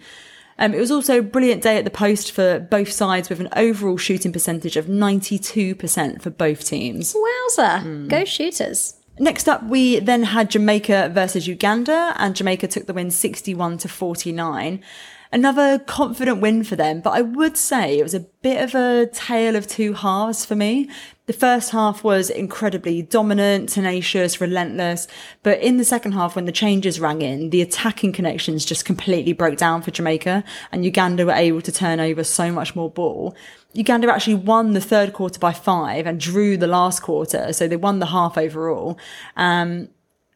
Um, 0.63 0.75
it 0.75 0.79
was 0.79 0.93
also 0.93 1.19
a 1.19 1.23
brilliant 1.23 1.61
day 1.61 1.77
at 1.77 1.85
the 1.85 1.91
post 1.91 2.31
for 2.31 2.61
both 2.61 2.93
sides 2.93 3.29
with 3.29 3.41
an 3.41 3.49
overall 3.57 3.97
shooting 3.97 4.33
percentage 4.33 4.77
of 4.77 4.87
92% 4.87 6.23
for 6.23 6.31
both 6.31 6.65
teams. 6.65 7.17
Wowza. 7.17 8.09
Go 8.09 8.25
shooters. 8.25 8.95
Next 9.19 9.49
up, 9.49 9.65
we 9.65 9.99
then 9.99 10.23
had 10.23 10.51
Jamaica 10.51 11.11
versus 11.13 11.49
Uganda, 11.49 12.15
and 12.17 12.37
Jamaica 12.37 12.69
took 12.69 12.87
the 12.87 12.95
win 12.95 13.11
61 13.11 13.79
to 13.79 13.89
49. 13.89 14.81
Another 15.35 15.79
confident 15.79 16.43
win 16.43 16.63
for 16.63 16.77
them, 16.77 17.01
but 17.01 17.15
I 17.15 17.23
would 17.23 17.57
say 17.57 17.99
it 17.99 18.03
was 18.03 18.13
a 18.13 18.21
bit 18.21 18.63
of 18.63 18.75
a 18.75 19.07
tale 19.07 19.57
of 19.57 19.67
two 19.67 19.95
halves 19.95 20.45
for 20.45 20.55
me. 20.55 20.91
The 21.25 21.33
first 21.33 21.71
half 21.71 22.05
was 22.05 22.29
incredibly 22.29 23.01
dominant, 23.01 23.71
tenacious, 23.71 24.43
relentless, 24.43 25.09
but 25.43 25.59
in 25.61 25.79
the 25.79 25.87
second 25.87 26.13
half, 26.13 26.37
when 26.37 26.45
the 26.45 26.53
changes 26.53 27.01
rang 27.01 27.23
in, 27.23 27.49
the 27.49 27.63
attacking 27.63 28.13
connections 28.13 28.67
just 28.67 28.85
completely 28.85 29.33
broke 29.33 29.57
down 29.57 29.81
for 29.81 29.91
Jamaica, 29.91 30.45
and 30.71 30.85
Uganda 30.85 31.25
were 31.25 31.33
able 31.33 31.63
to 31.63 31.73
turn 31.73 31.99
over 31.99 32.23
so 32.23 32.53
much 32.53 32.77
more 32.77 32.91
ball. 32.91 33.35
Uganda 33.73 34.13
actually 34.13 34.35
won 34.35 34.75
the 34.75 34.83
third 34.83 35.15
quarter 35.15 35.39
by 35.39 35.55
five 35.55 36.07
and 36.07 36.21
drew 36.21 36.59
the 36.59 36.67
last 36.67 37.01
quarter, 37.01 37.55
so 37.55 37.67
they 37.67 37.77
won 37.77 38.01
the 38.01 38.07
half 38.07 38.37
overall. 38.37 38.99
Um, 39.37 39.89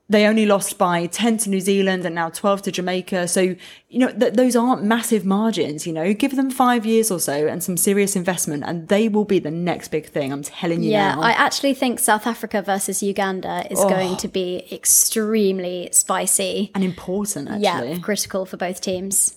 They 0.09 0.25
only 0.27 0.47
lost 0.47 0.79
by 0.79 1.07
10 1.07 1.39
to 1.39 1.51
New 1.51 1.61
Zealand 1.61 2.05
and 2.05 2.15
now 2.15 2.29
12 2.29 2.63
to 2.63 2.71
Jamaica. 2.71 3.27
So, 3.27 3.41
you 3.41 3.99
know, 3.99 4.13
th- 4.13 4.35
those 4.35 4.55
aren't 4.55 4.85
massive 4.85 5.25
margins, 5.25 5.85
you 5.85 5.93
know, 5.93 6.13
give 6.13 6.37
them 6.37 6.49
five 6.49 6.87
years 6.87 7.11
or 7.11 7.19
so 7.19 7.49
and 7.49 7.63
some 7.63 7.77
serious 7.77 8.15
investment 8.15 8.63
and 8.65 8.87
they 8.87 9.09
will 9.09 9.25
be 9.25 9.41
the 9.41 9.51
next 9.51 9.89
big 9.89 10.07
thing. 10.07 10.33
I'm 10.33 10.45
telling 10.45 10.85
you 10.85 10.93
Yeah, 10.93 11.17
now. 11.17 11.23
I 11.23 11.33
actually 11.33 11.75
think 11.75 11.99
South 11.99 12.27
Africa 12.27 12.63
versus 12.63 13.03
Uganda 13.03 13.67
is 13.69 13.81
oh. 13.81 13.89
going 13.89 14.17
to 14.19 14.29
be 14.29 14.69
extremely 14.71 15.89
spicy. 15.91 16.71
and 16.75 16.85
important, 16.85 17.49
actually. 17.49 17.93
Yeah, 17.93 17.99
critical 17.99 18.47
for 18.47 18.57
both 18.57 18.81
teams. 18.81 19.37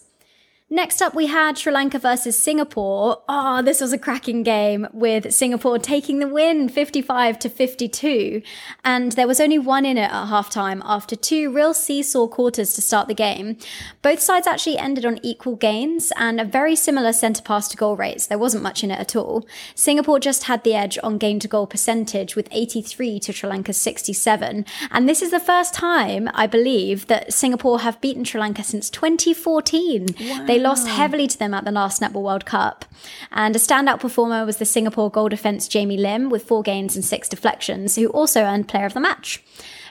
Next 0.72 1.02
up, 1.02 1.16
we 1.16 1.26
had 1.26 1.58
Sri 1.58 1.74
Lanka 1.74 1.98
versus 1.98 2.38
Singapore. 2.38 3.24
Oh, 3.28 3.64
this 3.64 3.82
was 3.82 3.92
a 3.92 3.98
cracking 3.98 4.44
game 4.44 4.88
with 4.94 5.34
Singapore 5.34 5.80
taking 5.80 6.20
the 6.20 6.28
win 6.28 6.70
55 6.70 7.40
to 7.40 7.50
52. 7.50 8.44
And 8.86 9.14
there 9.14 9.28
was 9.28 9.40
only 9.40 9.58
one 9.58 9.84
in 9.84 9.98
it 9.98 10.12
at 10.12 10.28
halftime 10.28 10.84
after 10.86 11.16
two 11.16 11.52
real 11.52 11.74
seesaw 11.74 12.28
quarters 12.28 12.76
to 12.76 12.84
start 12.84 13.08
the 13.08 13.16
game. 13.16 13.58
Both 14.04 14.20
sides 14.20 14.46
actually 14.46 14.78
ended 14.78 15.08
on 15.08 15.20
equal 15.24 15.56
gains 15.56 16.14
and 16.18 16.40
a 16.40 16.46
very 16.46 16.76
similar 16.76 17.14
centre 17.14 17.42
pass 17.42 17.68
to 17.70 17.78
goal 17.78 17.96
rates. 17.96 18.28
There 18.28 18.38
wasn't 18.38 18.62
much 18.62 18.84
in 18.84 18.92
it 18.92 19.00
at 19.00 19.16
all. 19.16 19.48
Singapore 19.74 20.20
just 20.20 20.44
had 20.44 20.64
the 20.64 20.76
edge 20.76 21.00
on 21.02 21.18
game 21.18 21.40
to 21.40 21.48
goal 21.48 21.66
percentage 21.66 22.36
with 22.36 22.48
83 22.52 23.20
to 23.22 23.34
Sri 23.34 23.50
Lanka's 23.50 23.78
67. 23.78 24.68
And 24.92 25.10
this 25.10 25.24
is 25.24 25.32
the 25.32 25.40
first 25.40 25.74
time, 25.74 26.30
I 26.36 26.46
believe, 26.46 27.08
that 27.08 27.34
Singapore 27.34 27.80
have 27.80 28.00
beaten 28.02 28.24
Sri 28.24 28.40
Lanka 28.40 28.64
since 28.64 28.92
2014. 28.92 30.16
They 30.46 30.59
lost 30.60 30.88
ah. 30.88 30.96
heavily 30.96 31.28
to 31.28 31.38
them 31.38 31.54
at 31.54 31.66
the 31.66 31.72
last 31.72 32.02
Netball 32.02 32.24
World 32.24 32.46
Cup. 32.46 32.86
And 33.32 33.56
a 33.56 33.60
standout 33.60 34.00
performer 34.00 34.46
was 34.46 34.58
the 34.58 34.66
Singapore 34.66 35.10
goal 35.10 35.30
defence 35.30 35.68
Jamie 35.68 35.98
Lim 35.98 36.30
with 36.30 36.44
four 36.44 36.64
gains 36.64 36.96
and 36.96 37.04
six 37.04 37.30
deflections, 37.30 37.96
who 37.96 38.08
also 38.08 38.42
earned 38.42 38.68
player 38.68 38.86
of 38.86 38.94
the 38.94 39.00
match. 39.00 39.44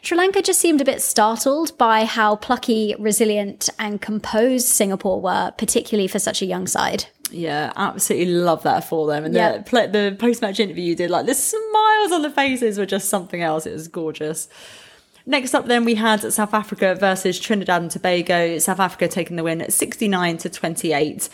Sri 0.03 0.17
Lanka 0.17 0.43
just 0.43 0.61
seemed 0.61 0.81
a 0.81 0.85
bit 0.85 1.03
startled 1.03 1.77
by 1.77 2.05
how 2.05 2.37
plucky, 2.37 2.95
resilient, 2.99 3.69
and 3.79 4.01
composed 4.01 4.67
Singapore 4.67 5.21
were, 5.21 5.53
particularly 5.59 6.09
for 6.09 6.19
such 6.19 6.41
a 6.41 6.47
young 6.47 6.67
side. 6.67 7.07
Yeah, 7.31 7.73
absolutely 7.77 8.35
love 8.35 8.63
that 8.63 8.85
for 8.85 9.07
them. 9.07 9.25
And 9.25 9.35
Yeah. 9.35 9.59
the, 9.59 9.89
the 9.91 10.17
post 10.19 10.41
match 10.41 10.61
interview 10.61 10.85
you 10.85 10.95
did, 10.95 11.11
like 11.11 11.27
the 11.27 11.35
smiles 11.35 12.13
on 12.13 12.23
the 12.23 12.31
faces 12.31 12.79
were 12.79 12.87
just 12.87 13.09
something 13.09 13.43
else. 13.43 13.67
It 13.67 13.73
was 13.73 13.89
gorgeous. 13.89 14.49
Next 15.29 15.53
up, 15.53 15.67
then 15.67 15.85
we 15.85 15.95
had 15.95 16.33
South 16.33 16.55
Africa 16.55 16.95
versus 16.95 17.39
Trinidad 17.39 17.83
and 17.83 17.91
Tobago. 17.91 18.59
South 18.59 18.81
Africa 18.81 19.09
taking 19.09 19.37
the 19.37 19.43
win 19.45 19.61
at 19.61 19.75
69 19.75 20.39
to 20.39 20.49
28. 20.49 21.29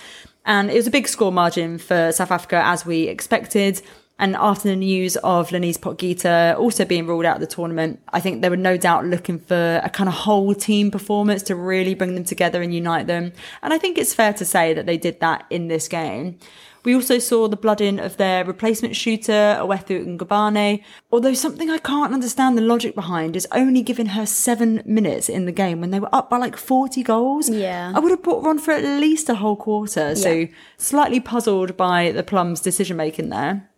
And 0.44 0.68
it 0.68 0.74
was 0.74 0.88
a 0.88 0.90
big 0.90 1.06
score 1.06 1.30
margin 1.30 1.78
for 1.78 2.10
South 2.10 2.32
Africa 2.32 2.60
as 2.64 2.84
we 2.84 3.04
expected. 3.04 3.80
And 4.18 4.36
after 4.36 4.68
the 4.68 4.76
news 4.76 5.16
of 5.16 5.50
Lenise 5.50 5.76
Potgieter 5.78 6.56
also 6.56 6.84
being 6.84 7.06
ruled 7.06 7.24
out 7.24 7.36
of 7.36 7.40
the 7.40 7.48
tournament, 7.48 8.00
I 8.12 8.20
think 8.20 8.42
they 8.42 8.48
were 8.48 8.56
no 8.56 8.76
doubt 8.76 9.04
looking 9.06 9.40
for 9.40 9.80
a 9.82 9.90
kind 9.90 10.08
of 10.08 10.14
whole 10.14 10.54
team 10.54 10.90
performance 10.92 11.42
to 11.44 11.56
really 11.56 11.94
bring 11.94 12.14
them 12.14 12.24
together 12.24 12.62
and 12.62 12.72
unite 12.72 13.08
them. 13.08 13.32
And 13.62 13.72
I 13.74 13.78
think 13.78 13.98
it's 13.98 14.14
fair 14.14 14.32
to 14.34 14.44
say 14.44 14.72
that 14.72 14.86
they 14.86 14.96
did 14.96 15.18
that 15.20 15.46
in 15.50 15.66
this 15.66 15.88
game. 15.88 16.38
We 16.84 16.94
also 16.94 17.18
saw 17.18 17.48
the 17.48 17.56
blooding 17.56 17.98
of 17.98 18.18
their 18.18 18.44
replacement 18.44 18.94
shooter, 18.94 19.56
Owethu 19.58 20.06
Ngubane, 20.18 20.84
although 21.10 21.32
something 21.32 21.70
I 21.70 21.78
can't 21.78 22.12
understand 22.12 22.58
the 22.58 22.62
logic 22.62 22.94
behind 22.94 23.36
is 23.36 23.48
only 23.52 23.80
giving 23.82 24.06
her 24.06 24.26
seven 24.26 24.82
minutes 24.84 25.30
in 25.30 25.46
the 25.46 25.52
game 25.52 25.80
when 25.80 25.90
they 25.92 25.98
were 26.00 26.14
up 26.14 26.28
by 26.28 26.36
like 26.36 26.56
40 26.58 27.02
goals. 27.02 27.48
Yeah. 27.48 27.90
I 27.94 27.98
would 28.00 28.10
have 28.10 28.22
brought 28.22 28.42
her 28.44 28.50
on 28.50 28.58
for 28.58 28.72
at 28.72 28.84
least 29.00 29.30
a 29.30 29.34
whole 29.36 29.56
quarter. 29.56 30.14
So 30.14 30.30
Yeah. 30.30 30.46
slightly 30.76 31.20
puzzled 31.20 31.74
by 31.76 32.12
the 32.12 32.22
Plum's 32.22 32.60
decision 32.60 32.98
making 32.98 33.30
there. 33.30 33.70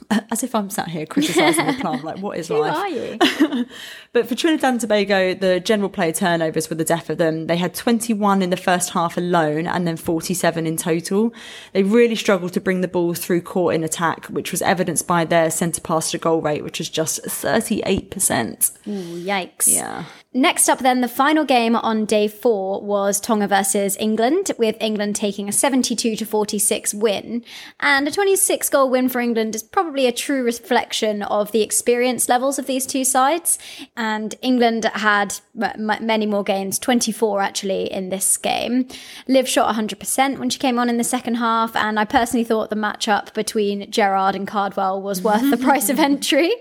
As 0.30 0.42
if 0.42 0.54
I'm 0.54 0.70
sat 0.70 0.88
here 0.88 1.06
criticising 1.06 1.66
the 1.66 1.72
Plum, 1.74 2.02
like 2.02 2.18
what 2.18 2.38
is 2.38 2.48
Who 2.48 2.60
life? 2.60 2.76
are 2.76 2.88
you? 2.88 3.66
But 4.12 4.26
for 4.26 4.34
Trinidad 4.34 4.72
and 4.72 4.80
Tobago, 4.80 5.34
the 5.34 5.60
general 5.60 5.90
player 5.90 6.12
turnovers 6.12 6.70
were 6.70 6.76
the 6.76 6.84
death 6.84 7.10
of 7.10 7.18
them. 7.18 7.46
They 7.46 7.56
had 7.56 7.74
21 7.74 8.40
in 8.40 8.50
the 8.50 8.56
first 8.56 8.90
half 8.90 9.16
alone 9.18 9.66
and 9.66 9.86
then 9.86 9.96
47 9.98 10.66
in 10.66 10.76
total. 10.76 11.32
They 11.72 11.82
really 11.82 12.14
struggled 12.14 12.54
to 12.54 12.60
bring 12.60 12.80
the 12.80 12.88
ball 12.88 13.12
through 13.14 13.42
court 13.42 13.74
in 13.74 13.84
attack, 13.84 14.26
which 14.26 14.50
was 14.50 14.62
evidenced 14.62 15.06
by 15.06 15.24
their 15.26 15.50
centre 15.50 15.82
pass 15.82 16.10
to 16.12 16.18
goal 16.18 16.40
rate, 16.40 16.64
which 16.64 16.78
was 16.78 16.88
just 16.88 17.22
38%. 17.24 18.70
Ooh, 18.86 19.24
yikes. 19.24 19.68
Yeah. 19.72 20.04
Next 20.34 20.68
up, 20.68 20.80
then, 20.80 21.00
the 21.00 21.08
final 21.08 21.46
game 21.46 21.74
on 21.74 22.04
day 22.04 22.28
four 22.28 22.82
was 22.82 23.18
Tonga 23.18 23.48
versus 23.48 23.96
England, 23.98 24.50
with 24.58 24.76
England 24.78 25.16
taking 25.16 25.48
a 25.48 25.52
72 25.52 26.16
to 26.16 26.26
46 26.26 26.92
win. 26.92 27.42
And 27.80 28.06
a 28.06 28.10
26 28.10 28.68
goal 28.68 28.90
win 28.90 29.08
for 29.08 29.20
England 29.20 29.54
is 29.54 29.62
probably 29.62 30.06
a 30.06 30.12
true 30.12 30.42
reflection 30.42 31.22
of 31.22 31.50
the 31.52 31.62
experience 31.62 32.28
levels 32.28 32.58
of 32.58 32.66
these 32.66 32.84
two 32.84 33.04
sides. 33.04 33.58
And 33.96 34.34
England 34.42 34.84
had 34.84 35.36
m- 35.58 35.90
m- 35.90 36.06
many 36.06 36.26
more 36.26 36.44
gains, 36.44 36.78
24 36.78 37.40
actually, 37.40 37.90
in 37.90 38.10
this 38.10 38.36
game. 38.36 38.86
Liv 39.28 39.48
shot 39.48 39.74
100% 39.74 40.38
when 40.38 40.50
she 40.50 40.58
came 40.58 40.78
on 40.78 40.90
in 40.90 40.98
the 40.98 41.04
second 41.04 41.36
half. 41.36 41.74
And 41.74 41.98
I 41.98 42.04
personally 42.04 42.44
thought 42.44 42.68
the 42.68 42.76
matchup 42.76 43.32
between 43.32 43.90
Gerard 43.90 44.34
and 44.34 44.46
Cardwell 44.46 45.00
was 45.00 45.22
worth 45.22 45.48
the 45.48 45.56
price 45.56 45.88
of 45.88 45.98
entry. 45.98 46.52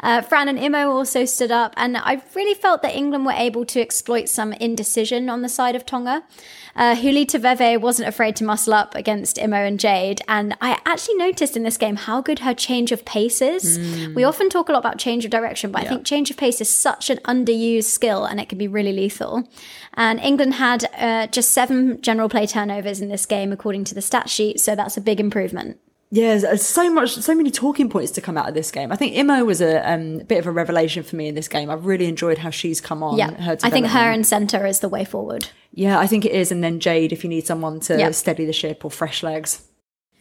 Uh, 0.00 0.20
Fran 0.20 0.48
and 0.48 0.58
Imo 0.58 0.90
also 0.90 1.24
stood 1.24 1.50
up. 1.50 1.72
And 1.78 1.96
I 1.96 2.20
really 2.34 2.52
felt 2.52 2.82
that 2.82 2.94
England 2.94 3.13
were 3.22 3.32
able 3.32 3.64
to 3.66 3.80
exploit 3.80 4.28
some 4.28 4.52
indecision 4.54 5.28
on 5.28 5.42
the 5.42 5.48
side 5.48 5.76
of 5.76 5.86
Tonga. 5.86 6.24
Uh, 6.74 6.96
Hulita 6.96 7.38
Veve 7.38 7.80
wasn't 7.80 8.08
afraid 8.08 8.34
to 8.36 8.44
muscle 8.44 8.74
up 8.74 8.96
against 8.96 9.38
Imo 9.38 9.58
and 9.58 9.78
Jade. 9.78 10.22
And 10.26 10.56
I 10.60 10.80
actually 10.84 11.14
noticed 11.16 11.56
in 11.56 11.62
this 11.62 11.76
game 11.76 11.96
how 11.96 12.20
good 12.20 12.40
her 12.40 12.54
change 12.54 12.90
of 12.90 13.04
pace 13.04 13.40
is. 13.40 13.78
We 14.16 14.24
often 14.24 14.48
talk 14.48 14.68
a 14.68 14.72
lot 14.72 14.78
about 14.78 14.98
change 14.98 15.24
of 15.24 15.30
direction, 15.30 15.70
but 15.70 15.82
I 15.82 15.88
think 15.88 16.04
change 16.04 16.30
of 16.30 16.36
pace 16.36 16.60
is 16.60 16.68
such 16.68 17.10
an 17.10 17.18
underused 17.18 17.84
skill 17.84 18.24
and 18.24 18.40
it 18.40 18.48
can 18.48 18.58
be 18.58 18.66
really 18.66 18.92
lethal. 18.92 19.46
And 19.92 20.18
England 20.18 20.54
had 20.54 20.86
uh, 20.96 21.28
just 21.28 21.52
seven 21.52 22.00
general 22.00 22.28
play 22.28 22.46
turnovers 22.46 23.00
in 23.00 23.08
this 23.08 23.26
game, 23.26 23.52
according 23.52 23.84
to 23.84 23.94
the 23.94 24.02
stat 24.02 24.28
sheet. 24.28 24.58
So 24.58 24.74
that's 24.74 24.96
a 24.96 25.00
big 25.00 25.20
improvement. 25.20 25.78
Yeah, 26.14 26.38
there's 26.38 26.64
so 26.64 26.88
much, 26.90 27.16
so 27.16 27.34
many 27.34 27.50
talking 27.50 27.90
points 27.90 28.12
to 28.12 28.20
come 28.20 28.38
out 28.38 28.46
of 28.46 28.54
this 28.54 28.70
game. 28.70 28.92
I 28.92 28.96
think 28.96 29.16
Imo 29.16 29.44
was 29.44 29.60
a 29.60 29.80
um, 29.90 30.18
bit 30.18 30.38
of 30.38 30.46
a 30.46 30.52
revelation 30.52 31.02
for 31.02 31.16
me 31.16 31.26
in 31.26 31.34
this 31.34 31.48
game. 31.48 31.70
I've 31.70 31.86
really 31.86 32.06
enjoyed 32.06 32.38
how 32.38 32.50
she's 32.50 32.80
come 32.80 33.02
on. 33.02 33.18
Yeah, 33.18 33.56
I 33.64 33.68
think 33.68 33.88
her 33.88 34.12
and 34.12 34.24
centre 34.24 34.64
is 34.64 34.78
the 34.78 34.88
way 34.88 35.04
forward. 35.04 35.48
Yeah, 35.72 35.98
I 35.98 36.06
think 36.06 36.24
it 36.24 36.30
is. 36.30 36.52
And 36.52 36.62
then 36.62 36.78
Jade, 36.78 37.12
if 37.12 37.24
you 37.24 37.30
need 37.30 37.48
someone 37.48 37.80
to 37.80 37.98
Yeah. 37.98 38.12
steady 38.12 38.46
the 38.46 38.52
ship 38.52 38.84
or 38.84 38.92
fresh 38.92 39.24
legs. 39.24 39.64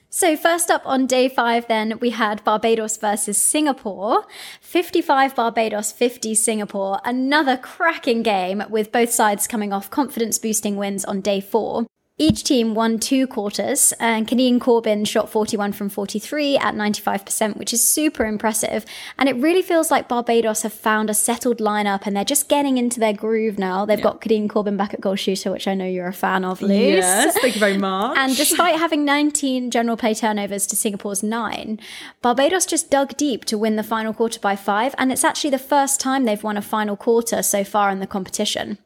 So, 0.09 0.35
first 0.35 0.71
up 0.71 0.81
on 0.83 1.05
day 1.05 1.29
five, 1.29 1.67
then 1.67 1.99
we 1.99 2.09
had 2.09 2.43
Barbados 2.43 2.97
versus 2.97 3.37
Singapore. 3.37 4.25
55 4.61 5.35
Barbados, 5.35 5.91
50 5.91 6.33
Singapore. 6.33 7.01
Another 7.05 7.55
cracking 7.55 8.23
game 8.23 8.63
with 8.67 8.91
both 8.91 9.11
sides 9.11 9.45
coming 9.45 9.71
off 9.71 9.91
confidence 9.91 10.39
boosting 10.39 10.75
wins 10.75 11.05
on 11.05 11.21
day 11.21 11.39
four. 11.39 11.85
Each 12.19 12.43
team 12.43 12.75
won 12.75 12.99
two 12.99 13.25
quarters, 13.25 13.91
and 13.99 14.27
Kadeen 14.27 14.61
Corbin 14.61 15.03
shot 15.03 15.31
41 15.31 15.73
from 15.73 15.89
43 15.89 16.59
at 16.59 16.75
95%, 16.75 17.57
which 17.57 17.73
is 17.73 17.83
super 17.83 18.23
impressive. 18.23 18.85
And 19.17 19.27
it 19.27 19.35
really 19.37 19.63
feels 19.63 19.89
like 19.89 20.07
Barbados 20.07 20.61
have 20.61 20.73
found 20.73 21.09
a 21.09 21.15
settled 21.15 21.57
lineup 21.57 22.05
and 22.05 22.15
they're 22.15 22.23
just 22.23 22.49
getting 22.49 22.77
into 22.77 22.99
their 22.99 23.13
groove 23.13 23.57
now. 23.57 23.85
They've 23.85 23.99
got 23.99 24.21
Kadeen 24.21 24.47
Corbin 24.47 24.77
back 24.77 24.93
at 24.93 25.01
goal 25.01 25.15
shooter, 25.15 25.51
which 25.51 25.67
I 25.67 25.73
know 25.73 25.87
you're 25.87 26.05
a 26.05 26.13
fan 26.13 26.45
of, 26.45 26.61
Luce. 26.61 26.97
Yes, 26.97 27.35
thank 27.39 27.55
you 27.55 27.59
very 27.59 27.77
much. 27.79 28.15
And 28.15 28.37
despite 28.37 28.77
having 28.77 29.03
19 29.05 29.71
general 29.71 29.97
play 29.97 30.13
turnovers 30.13 30.67
to 30.67 30.75
Singapore's 30.75 31.23
nine, 31.23 31.79
Barbados 32.21 32.67
just 32.67 32.91
dug 32.91 33.17
deep 33.17 33.43
to 33.45 33.57
win 33.57 33.75
the 33.75 33.81
final 33.81 34.13
quarter 34.13 34.39
by 34.39 34.55
five, 34.55 34.93
and 34.99 35.11
it's 35.11 35.23
actually 35.23 35.49
the 35.49 35.57
first 35.57 35.99
time 35.99 36.25
they've 36.25 36.43
won 36.43 36.57
a 36.57 36.61
final 36.61 36.95
quarter 36.95 37.41
so 37.41 37.63
far 37.63 37.89
in 37.89 37.99
the 37.99 38.05
competition. 38.05 38.77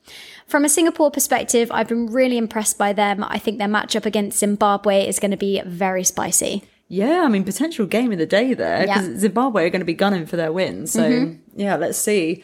From 0.48 0.64
a 0.64 0.70
Singapore 0.70 1.12
perspective, 1.12 1.70
I've 1.74 1.90
been 1.90 2.08
really 2.08 2.38
impressed 2.38 2.78
by 2.78 2.94
them. 3.18 3.28
I 3.30 3.38
think 3.38 3.58
their 3.58 3.68
matchup 3.68 4.06
against 4.06 4.40
Zimbabwe 4.40 5.08
is 5.08 5.20
going 5.20 5.32
to 5.32 5.38
be 5.38 5.62
very 5.66 6.04
spicy. 6.04 6.64
Yeah, 6.90 7.24
I 7.24 7.28
mean, 7.28 7.44
potential 7.44 7.86
game 7.86 8.14
of 8.14 8.18
the 8.18 8.26
day 8.26 8.54
there 8.54 8.82
because 8.82 9.04
Yeah. 9.04 9.10
Mm-hmm. 9.10 9.20
Zimbabwe 9.20 9.66
are 9.66 9.70
going 9.70 9.82
to 9.82 9.86
be 9.86 9.94
gunning 9.94 10.26
for 10.26 10.38
their 10.38 10.54
win. 10.54 10.88
So, 10.88 11.36
yeah, 11.56 11.76
let's 11.76 11.98
see. 11.98 12.44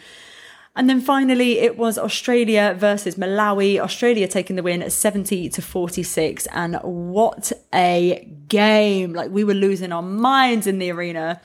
And 0.76 0.90
then 0.90 1.02
finally, 1.02 1.60
it 1.60 1.78
was 1.78 1.98
Australia 1.98 2.76
versus 2.78 3.16
Malawi. 3.16 3.80
Australia 3.80 4.28
taking 4.28 4.56
the 4.56 4.64
win 4.64 4.82
at 4.82 4.92
70 4.92 5.50
to 5.50 5.62
46. 5.62 6.48
And 6.48 6.78
what 6.82 7.52
a 7.74 8.28
game! 8.48 9.14
Like, 9.14 9.30
we 9.30 9.44
were 9.44 9.54
losing 9.54 9.92
our 9.92 10.02
minds 10.02 10.66
in 10.66 10.80
the 10.80 10.92
arena. 10.92 11.40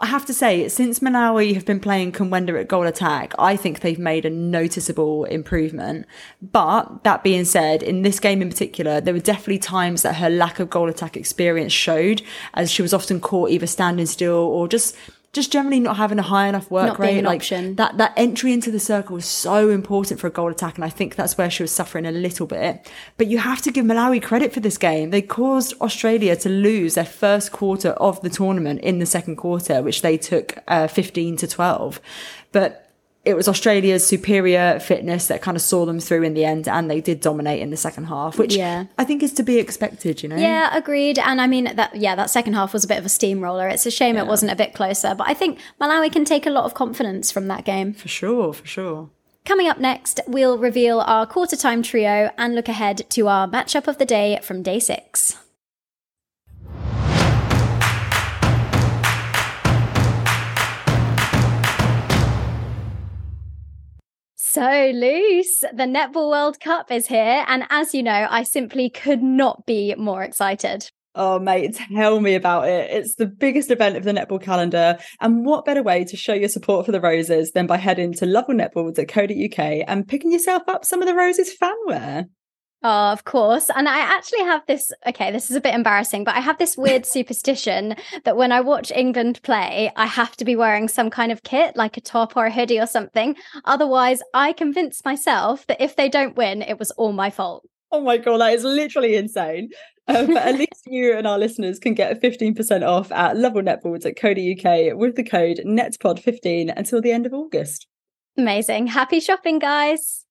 I 0.00 0.06
have 0.06 0.24
to 0.26 0.34
say, 0.34 0.68
since 0.68 1.00
Malawi 1.00 1.54
have 1.54 1.66
been 1.66 1.80
playing 1.80 2.12
Kumwenda 2.12 2.60
at 2.60 2.68
goal 2.68 2.86
attack, 2.86 3.34
I 3.36 3.56
think 3.56 3.80
they've 3.80 3.98
made 3.98 4.24
a 4.24 4.30
noticeable 4.30 5.24
improvement. 5.24 6.06
But 6.40 7.02
that 7.02 7.24
being 7.24 7.44
said, 7.44 7.82
in 7.82 8.02
this 8.02 8.20
game 8.20 8.40
in 8.40 8.48
particular, 8.48 9.00
there 9.00 9.12
were 9.12 9.18
definitely 9.18 9.58
times 9.58 10.02
that 10.02 10.14
her 10.14 10.30
lack 10.30 10.60
of 10.60 10.70
goal 10.70 10.88
attack 10.88 11.16
experience 11.16 11.72
showed, 11.72 12.22
as 12.54 12.70
she 12.70 12.80
was 12.80 12.94
often 12.94 13.18
caught 13.18 13.50
either 13.50 13.66
standing 13.66 14.06
still 14.06 14.36
or 14.36 14.68
just 14.68 14.96
just 15.32 15.52
generally 15.52 15.78
not 15.78 15.96
having 15.98 16.18
a 16.18 16.22
high 16.22 16.48
enough 16.48 16.70
work 16.70 16.86
Not 16.86 16.98
rate. 16.98 17.22
like 17.22 17.40
option. 17.40 17.74
that 17.76 17.98
that 17.98 18.12
entry 18.16 18.52
into 18.52 18.70
the 18.70 18.80
circle 18.80 19.14
was 19.14 19.26
so 19.26 19.68
important 19.68 20.18
for 20.20 20.26
a 20.26 20.30
goal 20.30 20.50
attack, 20.50 20.76
and 20.76 20.84
I 20.84 20.88
think 20.88 21.16
that's 21.16 21.36
where 21.36 21.50
she 21.50 21.62
was 21.62 21.70
suffering 21.70 22.06
a 22.06 22.10
little 22.10 22.46
bit. 22.46 22.90
But 23.18 23.26
you 23.26 23.38
have 23.38 23.60
to 23.62 23.70
give 23.70 23.84
Malawi 23.84 24.22
credit 24.22 24.52
for 24.52 24.60
this 24.60 24.78
game. 24.78 25.10
They 25.10 25.22
caused 25.22 25.74
Australia 25.80 26.34
to 26.36 26.48
lose 26.48 26.94
their 26.94 27.04
first 27.04 27.52
quarter 27.52 27.90
of 27.90 28.20
the 28.22 28.30
tournament 28.30 28.80
in 28.80 28.98
the 28.98 29.06
second 29.06 29.36
quarter, 29.36 29.82
which 29.82 30.02
they 30.02 30.16
took 30.16 30.58
uh, 30.66 30.86
fifteen 30.88 31.36
to 31.36 31.46
twelve. 31.46 32.00
But 32.50 32.87
it 33.28 33.34
was 33.36 33.46
Australia's 33.48 34.06
superior 34.06 34.80
fitness 34.80 35.26
that 35.28 35.42
kind 35.42 35.56
of 35.56 35.62
saw 35.62 35.84
them 35.84 36.00
through 36.00 36.22
in 36.22 36.34
the 36.34 36.44
end, 36.44 36.66
and 36.66 36.90
they 36.90 37.00
did 37.00 37.20
dominate 37.20 37.60
in 37.60 37.70
the 37.70 37.76
second 37.76 38.04
half, 38.04 38.38
which 38.38 38.56
Yeah. 38.56 38.84
I 38.96 39.04
think 39.04 39.22
is 39.22 39.32
to 39.34 39.42
be 39.42 39.58
expected. 39.58 40.22
You 40.22 40.30
know, 40.30 40.36
Yeah, 40.36 40.76
agreed. 40.76 41.18
And 41.18 41.40
I 41.40 41.46
mean 41.46 41.64
that 41.76 41.94
yeah, 41.94 42.14
that 42.16 42.30
second 42.30 42.54
half 42.54 42.72
was 42.72 42.84
a 42.84 42.88
bit 42.88 42.98
of 42.98 43.04
a 43.04 43.08
steamroller. 43.08 43.68
It's 43.68 43.86
a 43.86 43.90
shame 43.90 44.16
it 44.16 44.26
wasn't 44.26 44.52
a 44.52 44.56
bit 44.56 44.72
closer, 44.74 45.14
but 45.14 45.28
I 45.28 45.34
think 45.34 45.58
Malawi 45.80 46.10
can 46.10 46.24
take 46.24 46.46
a 46.46 46.50
lot 46.50 46.64
of 46.64 46.74
confidence 46.74 47.30
from 47.30 47.48
that 47.48 47.64
game. 47.64 47.92
for 47.92 48.08
sure, 48.08 48.52
for 48.52 48.66
sure. 48.66 49.10
Coming 49.44 49.68
up 49.68 49.78
next, 49.78 50.20
we'll 50.26 50.58
reveal 50.58 51.00
our 51.00 51.24
quarter 51.26 51.56
time 51.56 51.82
trio 51.82 52.30
and 52.36 52.54
look 52.54 52.68
ahead 52.68 53.08
to 53.10 53.28
our 53.28 53.48
matchup 53.48 53.88
of 53.88 53.96
the 53.98 54.04
day 54.04 54.38
from 54.42 54.62
day 54.62 54.78
six. 54.78 55.36
So 64.58 64.90
Luce, 64.92 65.60
the 65.60 65.84
Netball 65.84 66.30
World 66.30 66.58
Cup 66.58 66.90
is 66.90 67.06
here, 67.06 67.44
and 67.46 67.62
as 67.70 67.94
you 67.94 68.02
know, 68.02 68.26
I 68.28 68.42
simply 68.42 68.90
could 68.90 69.22
not 69.22 69.64
be 69.66 69.94
more 69.94 70.24
excited. 70.24 70.90
Oh, 71.14 71.38
mate, 71.38 71.80
tell 71.94 72.18
me 72.18 72.34
about 72.34 72.66
it. 72.66 72.90
It's 72.90 73.14
the 73.14 73.26
biggest 73.26 73.70
event 73.70 73.96
of 73.96 74.02
the 74.02 74.10
netball 74.10 74.42
calendar. 74.42 74.98
And 75.20 75.46
what 75.46 75.64
better 75.64 75.84
way 75.84 76.02
to 76.06 76.16
show 76.16 76.34
your 76.34 76.48
support 76.48 76.86
for 76.86 76.90
the 76.90 77.00
Roses 77.00 77.52
than 77.52 77.68
by 77.68 77.76
heading 77.76 78.12
to 78.14 78.26
lovellnetball.co.uk 78.26 79.84
and 79.86 80.08
picking 80.08 80.32
yourself 80.32 80.64
up 80.66 80.84
some 80.84 81.02
of 81.02 81.06
the 81.06 81.14
Roses 81.14 81.54
fanwear? 81.56 82.24
Oh, 82.82 83.10
of 83.10 83.24
course. 83.24 83.70
And 83.74 83.88
I 83.88 83.98
actually 83.98 84.40
have 84.40 84.64
this. 84.66 84.92
Okay, 85.06 85.32
this 85.32 85.50
is 85.50 85.56
a 85.56 85.60
bit 85.60 85.74
embarrassing, 85.74 86.22
but 86.22 86.36
I 86.36 86.40
have 86.40 86.58
this 86.58 86.76
weird 86.76 87.04
superstition 87.16 87.96
that 88.24 88.36
when 88.36 88.52
I 88.52 88.60
watch 88.60 88.92
England 88.92 89.40
play, 89.42 89.90
I 89.96 90.06
have 90.06 90.36
to 90.36 90.44
be 90.44 90.54
wearing 90.54 90.86
some 90.88 91.10
kind 91.10 91.32
of 91.32 91.42
kit, 91.42 91.76
like 91.76 91.96
a 91.96 92.00
top 92.00 92.36
or 92.36 92.46
a 92.46 92.52
hoodie 92.52 92.78
or 92.78 92.86
something. 92.86 93.36
Otherwise, 93.64 94.22
I 94.32 94.52
convince 94.52 95.04
myself 95.04 95.66
that 95.66 95.80
if 95.80 95.96
they 95.96 96.08
don't 96.08 96.36
win, 96.36 96.62
it 96.62 96.78
was 96.78 96.92
all 96.92 97.12
my 97.12 97.30
fault. 97.30 97.68
Oh 97.90 98.00
my 98.00 98.18
God, 98.18 98.38
that 98.38 98.54
is 98.54 98.64
literally 98.64 99.16
insane. 99.16 99.70
Um, 100.06 100.28
but 100.28 100.36
at 100.38 100.54
least 100.54 100.86
you 100.86 101.16
and 101.16 101.26
our 101.26 101.38
listeners 101.38 101.78
can 101.78 101.94
get 101.94 102.20
15% 102.22 102.86
off 102.86 103.10
at 103.12 103.36
Lovell 103.36 103.62
Netboards 103.62 104.06
at 104.06 104.16
Coda 104.16 104.40
UK 104.40 104.96
with 104.96 105.16
the 105.16 105.24
code 105.24 105.60
NETPOD15 105.66 106.72
until 106.76 107.00
the 107.00 107.12
end 107.12 107.26
of 107.26 107.34
August. 107.34 107.86
Amazing. 108.36 108.86
Happy 108.86 109.20
shopping, 109.20 109.58
guys. 109.58 110.24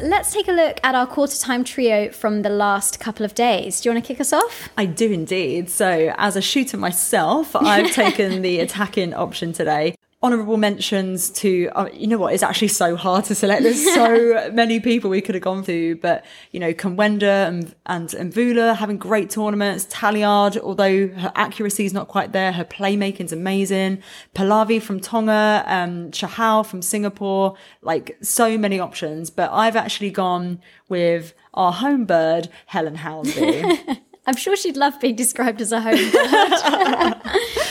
Let's 0.00 0.30
take 0.30 0.46
a 0.46 0.52
look 0.52 0.78
at 0.82 0.94
our 0.94 1.06
quarter 1.06 1.38
time 1.38 1.64
trio 1.64 2.10
from 2.10 2.42
the 2.42 2.50
last 2.50 3.00
couple 3.00 3.24
of 3.24 3.34
days. 3.34 3.80
Do 3.80 3.88
you 3.88 3.94
want 3.94 4.04
to 4.04 4.06
kick 4.06 4.20
us 4.20 4.30
off? 4.30 4.68
I 4.76 4.84
do 4.84 5.10
indeed. 5.10 5.70
So, 5.70 6.12
as 6.18 6.36
a 6.36 6.42
shooter 6.42 6.76
myself, 6.76 7.56
I've 7.56 7.90
taken 7.92 8.42
the 8.42 8.60
attacking 8.60 9.14
option 9.14 9.54
today. 9.54 9.94
Honourable 10.26 10.56
mentions 10.56 11.30
to, 11.30 11.70
uh, 11.76 11.88
you 11.92 12.08
know 12.08 12.18
what, 12.18 12.34
it's 12.34 12.42
actually 12.42 12.66
so 12.66 12.96
hard 12.96 13.24
to 13.26 13.34
select. 13.36 13.62
There's 13.62 13.94
so 13.94 14.50
many 14.52 14.80
people 14.80 15.08
we 15.08 15.20
could 15.20 15.36
have 15.36 15.44
gone 15.44 15.62
through, 15.62 15.98
but, 15.98 16.24
you 16.50 16.58
know, 16.58 16.74
Kumwenda 16.74 17.46
and, 17.46 17.72
and, 17.86 18.12
and 18.12 18.32
Vula 18.32 18.74
having 18.74 18.98
great 18.98 19.30
tournaments. 19.30 19.86
Taliard, 19.86 20.58
although 20.58 21.06
her 21.06 21.30
accuracy 21.36 21.84
is 21.84 21.92
not 21.92 22.08
quite 22.08 22.32
there, 22.32 22.50
her 22.50 22.64
playmaking's 22.64 23.32
amazing. 23.32 24.02
Pallavi 24.34 24.82
from 24.82 24.98
Tonga, 24.98 25.62
um, 25.64 26.10
Chahal 26.10 26.66
from 26.66 26.82
Singapore, 26.82 27.54
like 27.82 28.18
so 28.20 28.58
many 28.58 28.80
options. 28.80 29.30
But 29.30 29.52
I've 29.52 29.76
actually 29.76 30.10
gone 30.10 30.60
with 30.88 31.34
our 31.54 31.70
home 31.70 32.04
bird, 32.04 32.48
Helen 32.66 32.96
Housby. 32.96 34.00
I'm 34.26 34.34
sure 34.34 34.56
she'd 34.56 34.76
love 34.76 34.98
being 35.00 35.14
described 35.14 35.60
as 35.60 35.70
a 35.70 35.80
home 35.80 36.10
bird. 36.10 37.14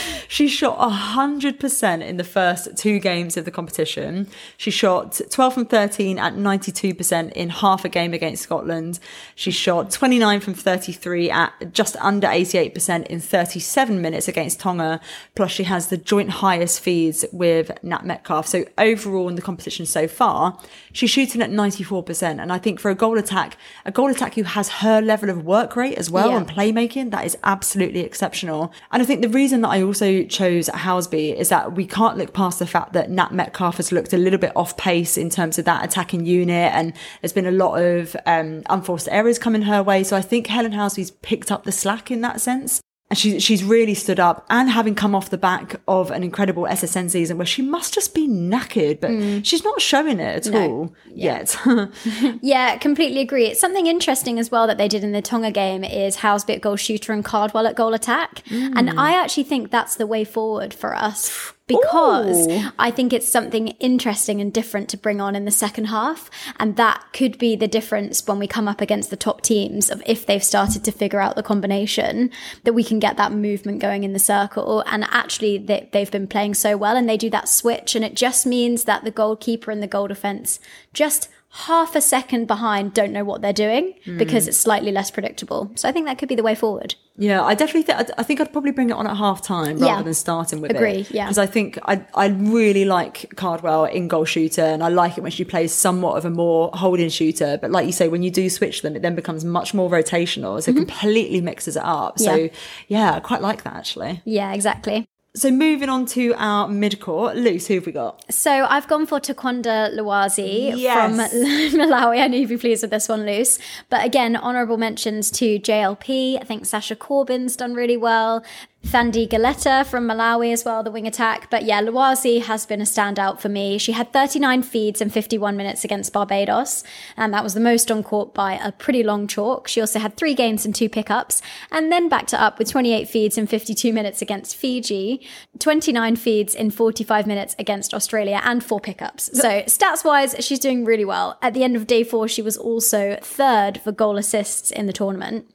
She 0.28 0.48
shot 0.48 0.78
100% 0.78 2.06
in 2.06 2.16
the 2.16 2.24
first 2.24 2.76
two 2.76 2.98
games 2.98 3.36
of 3.36 3.44
the 3.44 3.50
competition. 3.50 4.28
She 4.56 4.70
shot 4.70 5.20
12 5.30 5.54
from 5.54 5.66
13 5.66 6.18
at 6.18 6.34
92% 6.34 7.32
in 7.32 7.48
half 7.50 7.84
a 7.84 7.88
game 7.88 8.12
against 8.14 8.42
Scotland. 8.42 8.98
She 9.34 9.50
shot 9.50 9.90
29 9.90 10.40
from 10.40 10.54
33 10.54 11.30
at 11.30 11.72
just 11.72 11.96
under 11.96 12.26
88% 12.26 13.06
in 13.06 13.20
37 13.20 14.00
minutes 14.00 14.28
against 14.28 14.60
Tonga. 14.60 15.00
Plus, 15.34 15.50
she 15.50 15.64
has 15.64 15.88
the 15.88 15.96
joint 15.96 16.30
highest 16.30 16.80
feeds 16.80 17.24
with 17.32 17.70
Nat 17.82 18.04
Metcalf. 18.04 18.46
So, 18.46 18.64
overall 18.78 19.28
in 19.28 19.34
the 19.36 19.42
competition 19.42 19.86
so 19.86 20.08
far, 20.08 20.58
she's 20.92 21.10
shooting 21.10 21.42
at 21.42 21.50
94%. 21.50 22.40
And 22.40 22.52
I 22.52 22.58
think 22.58 22.80
for 22.80 22.90
a 22.90 22.94
goal 22.94 23.18
attack, 23.18 23.56
a 23.84 23.92
goal 23.92 24.10
attack 24.10 24.34
who 24.34 24.42
has 24.44 24.68
her 24.68 25.00
level 25.00 25.30
of 25.30 25.44
work 25.44 25.76
rate 25.76 25.96
as 25.98 26.10
well 26.10 26.30
Yeah. 26.30 26.38
and 26.38 26.48
playmaking, 26.48 27.10
that 27.10 27.24
is 27.24 27.36
absolutely 27.44 28.00
exceptional. 28.00 28.72
And 28.90 29.02
I 29.02 29.06
think 29.06 29.22
the 29.22 29.28
reason 29.28 29.60
that 29.62 29.68
I 29.68 29.82
also 29.82 30.15
chose 30.24 30.68
Housby 30.68 31.34
is 31.34 31.48
that 31.50 31.74
we 31.74 31.86
can't 31.86 32.16
look 32.16 32.32
past 32.32 32.58
the 32.58 32.66
fact 32.66 32.92
that 32.94 33.10
Nat 33.10 33.32
Metcalf 33.32 33.76
has 33.76 33.92
looked 33.92 34.12
a 34.12 34.18
little 34.18 34.38
bit 34.38 34.52
off 34.56 34.76
pace 34.76 35.18
in 35.18 35.30
terms 35.30 35.58
of 35.58 35.64
that 35.66 35.84
attacking 35.84 36.24
unit, 36.24 36.72
and 36.72 36.92
there's 37.20 37.32
been 37.32 37.46
a 37.46 37.50
lot 37.50 37.76
of 37.76 38.16
um, 38.26 38.62
unforced 38.70 39.08
errors 39.10 39.38
coming 39.38 39.62
her 39.62 39.82
way. 39.82 40.02
So 40.04 40.16
I 40.16 40.22
think 40.22 40.46
Helen 40.46 40.72
Housby's 40.72 41.10
picked 41.10 41.52
up 41.52 41.64
the 41.64 41.72
slack 41.72 42.10
in 42.10 42.20
that 42.22 42.40
sense. 42.40 42.80
And 43.08 43.16
she's 43.16 43.42
she's 43.42 43.62
really 43.62 43.94
stood 43.94 44.18
up 44.18 44.44
and 44.50 44.68
having 44.68 44.96
come 44.96 45.14
off 45.14 45.30
the 45.30 45.38
back 45.38 45.80
of 45.86 46.10
an 46.10 46.24
incredible 46.24 46.64
SSN 46.64 47.08
season 47.08 47.38
where 47.38 47.46
she 47.46 47.62
must 47.62 47.94
just 47.94 48.14
be 48.14 48.26
knackered, 48.28 49.00
but 49.00 49.10
mm. 49.10 49.44
she's 49.44 49.62
not 49.62 49.80
showing 49.80 50.18
it 50.18 50.46
at 50.46 50.54
all 50.54 50.94
yet. 51.06 51.56
Yeah, 52.42 52.76
completely 52.76 53.20
agree. 53.20 53.46
It's 53.46 53.60
something 53.60 53.86
interesting 53.86 54.38
as 54.38 54.50
well 54.50 54.66
that 54.66 54.78
they 54.78 54.88
did 54.88 55.04
in 55.04 55.12
the 55.12 55.22
Tonga 55.22 55.50
game 55.50 55.84
is 55.84 56.18
Housby 56.18 56.46
bit 56.46 56.62
goal 56.62 56.76
shooter 56.76 57.12
and 57.12 57.24
Cardwell 57.24 57.66
at 57.66 57.76
goal 57.76 57.94
attack. 57.94 58.42
And 58.50 58.88
mm. 58.88 58.98
I 58.98 59.14
actually 59.20 59.44
think 59.44 59.70
that's 59.70 59.96
the 59.96 60.06
way 60.06 60.24
forward 60.24 60.72
for 60.72 60.94
us 60.94 61.52
because 61.66 62.46
Ooh. 62.46 62.68
I 62.78 62.90
think 62.90 63.12
it's 63.12 63.28
something 63.28 63.68
interesting 63.80 64.40
and 64.40 64.52
different 64.52 64.88
to 64.90 64.96
bring 64.96 65.20
on 65.20 65.34
in 65.34 65.44
the 65.44 65.50
second 65.50 65.86
half. 65.86 66.30
And 66.58 66.76
that 66.76 67.04
could 67.12 67.38
be 67.38 67.56
the 67.56 67.66
difference 67.66 68.26
when 68.26 68.38
we 68.38 68.46
come 68.46 68.68
up 68.68 68.80
against 68.80 69.10
the 69.10 69.16
top 69.16 69.42
teams 69.42 69.90
of 69.90 70.02
if 70.06 70.26
they've 70.26 70.42
started 70.44 70.84
to 70.84 70.92
figure 70.92 71.20
out 71.20 71.34
the 71.34 71.42
combination 71.42 72.30
that 72.64 72.72
we 72.72 72.84
can 72.84 72.98
get 72.98 73.16
that 73.16 73.32
movement 73.32 73.80
going 73.80 74.04
in 74.04 74.12
the 74.12 74.18
circle. 74.18 74.84
And 74.86 75.04
actually 75.10 75.58
they, 75.58 75.88
they've 75.92 76.10
been 76.10 76.28
playing 76.28 76.54
so 76.54 76.76
well 76.76 76.96
and 76.96 77.08
they 77.08 77.16
do 77.16 77.30
that 77.30 77.48
switch 77.48 77.96
and 77.96 78.04
it 78.04 78.14
just 78.14 78.46
means 78.46 78.84
that 78.84 79.04
the 79.04 79.10
goalkeeper 79.10 79.70
and 79.70 79.82
the 79.82 79.88
goal 79.88 80.06
defense 80.06 80.60
just 80.92 81.28
half 81.50 81.96
a 81.96 82.00
second 82.00 82.46
behind 82.46 82.92
don't 82.92 83.12
know 83.12 83.24
what 83.24 83.40
they're 83.40 83.52
doing 83.52 83.94
because 84.18 84.46
it's 84.46 84.58
slightly 84.58 84.92
less 84.92 85.10
predictable. 85.10 85.70
So 85.74 85.88
I 85.88 85.92
think 85.92 86.04
that 86.06 86.18
could 86.18 86.28
be 86.28 86.34
the 86.34 86.42
way 86.42 86.54
forward. 86.54 86.94
Yeah, 87.18 87.42
I 87.42 87.54
definitely 87.54 87.84
think 87.84 88.10
I 88.18 88.22
think 88.22 88.40
I'd 88.42 88.52
probably 88.52 88.72
bring 88.72 88.90
it 88.90 88.92
on 88.92 89.06
at 89.06 89.16
half 89.16 89.40
time 89.40 89.78
rather 89.78 89.86
Yeah. 89.86 90.02
than 90.02 90.12
starting 90.12 90.60
with 90.60 90.70
Agree, 90.72 91.00
it. 91.00 91.10
yeah. 91.12 91.24
because 91.24 91.38
I 91.38 91.46
think 91.46 91.78
I 91.84 92.04
I 92.14 92.26
really 92.28 92.84
like 92.84 93.32
Cardwell 93.36 93.86
in 93.86 94.06
goal 94.06 94.26
shooter, 94.26 94.60
and 94.60 94.82
I 94.84 94.88
like 94.88 95.16
it 95.16 95.22
when 95.22 95.30
she 95.32 95.44
plays 95.44 95.72
somewhat 95.72 96.18
of 96.18 96.26
a 96.26 96.30
more 96.30 96.70
holding 96.74 97.08
shooter. 97.08 97.56
But 97.58 97.70
like 97.70 97.86
you 97.86 97.92
say, 97.92 98.08
when 98.08 98.22
you 98.22 98.30
do 98.30 98.50
switch 98.50 98.82
them, 98.82 98.94
it 98.96 99.00
then 99.00 99.14
becomes 99.14 99.44
much 99.46 99.72
more 99.72 99.88
rotational, 99.88 100.62
so 100.62 100.72
it 100.72 100.76
completely 100.76 101.40
mixes 101.40 101.76
it 101.76 101.82
up. 101.84 102.18
So 102.18 102.30
Mm-hmm. 102.36 102.54
Yeah. 102.88 103.04
yeah, 103.12 103.14
I 103.16 103.20
quite 103.20 103.40
like 103.40 103.62
that 103.64 103.74
actually. 103.76 104.20
Yeah, 104.26 104.52
exactly. 104.52 105.06
So 105.36 105.50
moving 105.50 105.90
on 105.90 106.06
to 106.06 106.34
our 106.38 106.66
mid 106.66 106.98
court, 106.98 107.36
Luce, 107.36 107.66
who 107.66 107.74
have 107.74 107.84
we 107.86 107.92
got? 107.92 108.24
So 108.32 108.50
I've 108.50 108.88
gone 108.88 109.04
for 109.06 109.20
Takondwa 109.20 109.94
Lwazi 109.94 110.76
Yes. 110.80 111.30
from 111.30 111.40
Malawi. 111.80 112.20
I 112.22 112.26
know 112.28 112.38
you'd 112.38 112.48
be 112.48 112.56
pleased 112.56 112.82
with 112.82 112.90
this 112.90 113.06
one, 113.08 113.26
Luce. 113.26 113.58
But 113.90 114.02
again, 114.04 114.34
honourable 114.34 114.78
mentions 114.78 115.30
to 115.32 115.58
JLP. 115.58 116.40
I 116.40 116.44
think 116.44 116.64
Sasha 116.64 116.96
Corbin's 116.96 117.54
done 117.54 117.74
really 117.74 117.98
well. 117.98 118.42
Thandi 118.86 119.28
Galetta 119.28 119.84
from 119.84 120.06
Malawi 120.06 120.52
as 120.52 120.64
well, 120.64 120.84
the 120.84 120.92
wing 120.92 121.08
attack. 121.08 121.50
But 121.50 121.64
yeah, 121.64 121.82
Lwazi 121.82 122.40
has 122.40 122.64
been 122.64 122.80
a 122.80 122.84
standout 122.84 123.40
for 123.40 123.48
me. 123.48 123.78
She 123.78 123.90
had 123.90 124.12
39 124.12 124.62
feeds 124.62 125.00
in 125.00 125.10
51 125.10 125.56
minutes 125.56 125.84
against 125.84 126.12
Barbados, 126.12 126.84
and 127.16 127.34
that 127.34 127.42
was 127.42 127.54
the 127.54 127.60
most 127.60 127.90
on 127.90 128.04
court 128.04 128.32
by 128.32 128.54
a 128.54 128.70
pretty 128.70 129.02
long 129.02 129.26
chalk. 129.26 129.66
She 129.66 129.80
also 129.80 129.98
had 129.98 130.16
three 130.16 130.34
games 130.34 130.64
and 130.64 130.72
two 130.72 130.88
pickups, 130.88 131.42
and 131.72 131.90
then 131.90 132.08
backed 132.08 132.32
it 132.32 132.38
up 132.38 132.60
with 132.60 132.70
28 132.70 133.08
feeds 133.08 133.36
in 133.36 133.48
52 133.48 133.92
minutes 133.92 134.22
against 134.22 134.54
Fiji, 134.54 135.26
29 135.58 136.14
feeds 136.14 136.54
in 136.54 136.70
45 136.70 137.26
minutes 137.26 137.56
against 137.58 137.92
Australia, 137.92 138.40
and 138.44 138.62
four 138.62 138.78
pickups. 138.78 139.36
So 139.36 139.62
stats 139.62 140.04
wise, 140.04 140.36
she's 140.38 140.60
doing 140.60 140.84
really 140.84 141.04
well. 141.04 141.38
At 141.42 141.54
the 141.54 141.64
end 141.64 141.74
of 141.74 141.88
day 141.88 142.04
four, 142.04 142.28
she 142.28 142.40
was 142.40 142.56
also 142.56 143.18
third 143.20 143.80
for 143.80 143.90
goal 143.90 144.16
assists 144.16 144.70
in 144.70 144.86
the 144.86 144.92
tournament. 144.92 145.52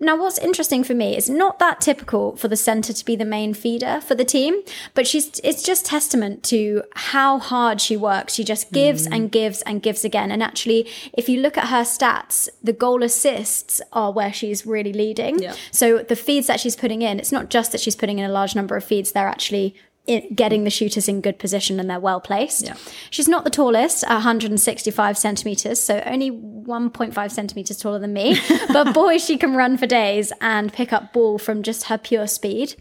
Now, 0.00 0.16
what's 0.16 0.38
interesting 0.38 0.84
for 0.84 0.94
me 0.94 1.16
is 1.16 1.28
not 1.28 1.58
that 1.58 1.80
typical 1.80 2.36
for 2.36 2.46
the 2.46 2.56
centre 2.56 2.92
to 2.92 3.04
be 3.04 3.16
the 3.16 3.24
main 3.24 3.52
feeder 3.52 4.00
for 4.00 4.14
the 4.14 4.24
team, 4.24 4.62
but 4.94 5.06
she's 5.06 5.40
it's 5.42 5.62
just 5.62 5.86
testament 5.86 6.42
to 6.44 6.84
how 6.94 7.38
hard 7.38 7.80
she 7.80 7.96
works. 7.96 8.34
She 8.34 8.44
just 8.44 8.70
gives 8.72 9.08
mm. 9.08 9.14
and 9.16 9.32
gives 9.32 9.62
and 9.62 9.82
gives 9.82 10.04
again. 10.04 10.30
And 10.30 10.42
actually, 10.42 10.88
if 11.12 11.28
you 11.28 11.40
look 11.40 11.58
at 11.58 11.68
her 11.68 11.82
stats, 11.82 12.48
the 12.62 12.72
goal 12.72 13.02
assists 13.02 13.80
are 13.92 14.12
where 14.12 14.32
she's 14.32 14.64
really 14.64 14.92
leading. 14.92 15.40
Yeah. 15.40 15.54
So 15.72 15.98
the 15.98 16.16
feeds 16.16 16.46
that 16.46 16.60
she's 16.60 16.76
putting 16.76 17.02
in, 17.02 17.18
it's 17.18 17.32
not 17.32 17.50
just 17.50 17.72
that 17.72 17.80
she's 17.80 17.96
putting 17.96 18.20
in 18.20 18.24
a 18.24 18.32
large 18.32 18.54
number 18.54 18.76
of 18.76 18.84
feeds, 18.84 19.12
they're 19.12 19.26
actually 19.26 19.74
getting 20.34 20.64
the 20.64 20.70
shooters 20.70 21.08
in 21.08 21.20
good 21.20 21.38
position 21.38 21.78
and 21.78 21.88
they're 21.88 22.00
well 22.00 22.20
placed. 22.20 22.64
Yeah. 22.64 22.76
She's 23.10 23.28
not 23.28 23.44
the 23.44 23.50
tallest, 23.50 24.06
165 24.06 25.18
centimeters, 25.18 25.80
so 25.80 26.02
only 26.06 26.30
1.5 26.30 27.30
centimeters 27.30 27.76
taller 27.76 27.98
than 27.98 28.12
me. 28.12 28.38
but 28.72 28.92
boy, 28.94 29.18
she 29.18 29.36
can 29.36 29.54
run 29.54 29.76
for 29.76 29.86
days 29.86 30.32
and 30.40 30.72
pick 30.72 30.92
up 30.92 31.12
ball 31.12 31.38
from 31.38 31.62
just 31.62 31.84
her 31.84 31.98
pure 31.98 32.26
speed. 32.26 32.74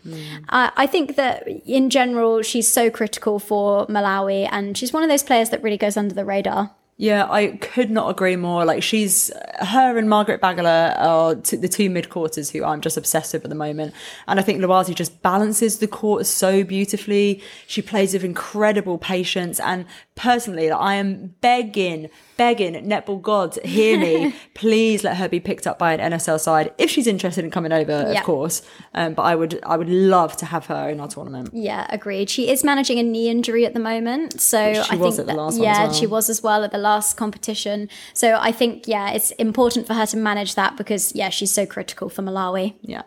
Uh, 0.50 0.72
I 0.76 0.88
think 0.88 1.16
that 1.16 1.48
in 1.48 1.90
general, 1.90 2.42
she's 2.42 2.68
so 2.68 2.90
critical 2.90 3.40
for 3.40 3.86
Malawi, 3.88 4.48
and 4.52 4.78
she's 4.78 4.94
one 4.94 5.04
of 5.04 5.10
those 5.10 5.24
players 5.24 5.50
that 5.50 5.62
really 5.64 5.78
goes 5.78 5.98
under 5.98 6.14
the 6.14 6.26
radar. 6.26 6.72
Yeah, 7.00 7.28
I 7.30 7.58
could 7.58 7.92
not 7.92 8.10
agree 8.10 8.36
more. 8.38 8.66
Like 8.66 8.82
she's 8.82 9.32
her 9.60 10.00
and 10.00 10.10
Margaret 10.10 10.42
Bagala 10.42 11.00
are 11.00 11.36
t- 11.36 11.56
the 11.56 11.68
two 11.68 11.92
midcourters 11.92 12.52
who 12.52 12.66
I'm 12.66 12.82
just 12.82 12.98
obsessed 12.98 13.34
with 13.34 13.44
at 13.44 13.50
the 13.50 13.56
moment, 13.56 13.94
and 14.28 14.40
I 14.40 14.44
think 14.44 14.60
Lwazi 14.60 14.96
just 14.96 15.22
balances 15.22 15.78
the 15.78 15.88
court 15.88 16.26
so 16.26 16.64
beautifully. 16.64 17.44
She 17.68 17.84
plays 17.84 18.14
with 18.14 18.24
incredible 18.24 18.98
patience, 18.98 19.60
and 19.60 19.86
personally, 20.16 20.72
I 20.72 20.96
am 20.96 21.36
begging, 21.40 22.10
begging 22.38 22.74
netball 22.88 23.22
gods, 23.22 23.58
hear 23.64 24.00
me, 24.00 24.34
please 24.54 25.04
let 25.04 25.18
her 25.18 25.28
be 25.28 25.40
picked 25.40 25.66
up 25.68 25.78
by 25.80 25.94
an 25.94 26.12
NSL 26.14 26.40
side 26.40 26.72
if 26.78 26.90
she's 26.90 27.08
interested 27.08 27.44
in 27.44 27.52
coming 27.52 27.72
over, 27.72 27.92
Yeah. 28.12 28.20
of 28.20 28.24
course. 28.26 28.62
Um, 28.94 29.14
but 29.16 29.24
I 29.24 29.36
would, 29.36 29.60
I 29.66 29.76
would 29.78 29.90
love 29.90 30.38
to 30.38 30.46
have 30.46 30.68
her 30.68 30.90
in 30.90 31.00
our 31.00 31.08
tournament. 31.08 31.50
Yeah, 31.54 31.88
agreed. 31.90 32.30
She 32.30 32.50
is 32.50 32.64
managing 32.64 33.00
a 33.00 33.04
knee 33.04 33.30
injury 33.30 33.66
at 33.66 33.74
the 33.74 33.80
moment, 33.80 34.40
so 34.40 34.74
She 34.74 34.80
I 34.92 34.96
was 34.96 35.16
think 35.18 35.20
at 35.20 35.26
the 35.28 35.34
that- 35.34 35.38
last 35.38 35.60
one 35.60 35.68
as 35.68 35.78
yeah, 35.78 35.84
well. 35.86 35.94
she 35.94 36.06
was 36.08 36.30
as 36.30 36.42
well 36.44 36.64
at 36.64 36.72
the 36.72 36.78
last 36.78 37.18
competition. 37.18 37.90
So 38.14 38.38
I 38.40 38.52
think 38.52 38.88
yeah, 38.88 39.12
it's 39.12 39.32
important 39.32 39.88
for 39.88 39.94
her 39.96 40.06
to 40.06 40.18
manage 40.18 40.56
that 40.56 40.78
because 40.78 41.14
yeah, 41.16 41.30
she's 41.30 41.52
so 41.52 41.66
critical 41.66 42.10
for 42.10 42.22
Malawi. 42.22 42.76
Yeah. 42.82 43.02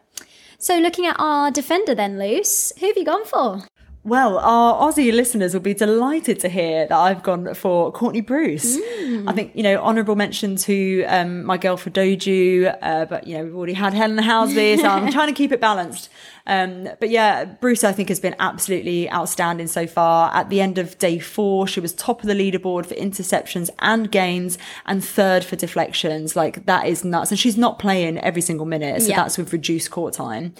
So 0.58 0.78
looking 0.78 1.06
at 1.06 1.16
our 1.18 1.50
defender 1.50 1.94
then, 1.94 2.18
Luce, 2.18 2.72
who 2.80 2.86
have 2.86 2.96
you 2.96 3.04
gone 3.04 3.24
for? 3.24 3.62
Well, 4.02 4.38
our 4.38 4.88
Aussie 4.90 5.12
listeners 5.12 5.52
will 5.52 5.60
be 5.60 5.74
delighted 5.74 6.40
to 6.40 6.48
hear 6.48 6.86
that 6.86 6.96
I've 6.96 7.22
gone 7.22 7.52
for 7.52 7.92
Courtney 7.92 8.22
Bruce. 8.22 8.78
I 9.26 9.32
think, 9.34 9.54
you 9.54 9.62
know, 9.62 9.76
honourable 9.76 10.16
mention 10.16 10.56
to 10.56 11.04
um, 11.04 11.44
my 11.44 11.58
girl 11.58 11.76
Fadoju, 11.76 12.78
uh, 12.80 13.04
but, 13.04 13.26
you 13.26 13.36
know, 13.36 13.44
we've 13.44 13.54
already 13.54 13.74
had 13.74 13.92
Helen 13.92 14.16
Housby, 14.16 14.78
so 14.78 14.86
I'm 14.88 15.12
trying 15.12 15.28
to 15.28 15.34
keep 15.34 15.52
it 15.52 15.60
balanced. 15.60 16.08
Um, 16.46 16.88
but 16.98 17.10
yeah, 17.10 17.44
Bruce, 17.44 17.84
I 17.84 17.92
think, 17.92 18.08
has 18.08 18.18
been 18.20 18.34
absolutely 18.38 19.10
outstanding 19.10 19.66
so 19.66 19.86
far. 19.86 20.34
At 20.34 20.48
the 20.48 20.62
end 20.62 20.78
of 20.78 20.96
day 20.96 21.18
four, 21.18 21.66
she 21.66 21.80
was 21.80 21.92
top 21.92 22.22
of 22.22 22.26
the 22.26 22.34
leaderboard 22.34 22.86
for 22.86 22.94
interceptions 22.94 23.68
and 23.80 24.10
gains 24.10 24.56
and 24.86 25.04
third 25.04 25.44
for 25.44 25.56
deflections. 25.56 26.34
Like, 26.34 26.64
that 26.64 26.86
is 26.86 27.04
nuts. 27.04 27.32
And 27.32 27.38
she's 27.38 27.58
not 27.58 27.78
playing 27.78 28.16
every 28.20 28.40
single 28.40 28.64
minute, 28.64 29.02
so 29.02 29.08
Yeah. 29.08 29.16
that's 29.16 29.36
with 29.36 29.52
reduced 29.52 29.90
court 29.90 30.14
time. 30.14 30.54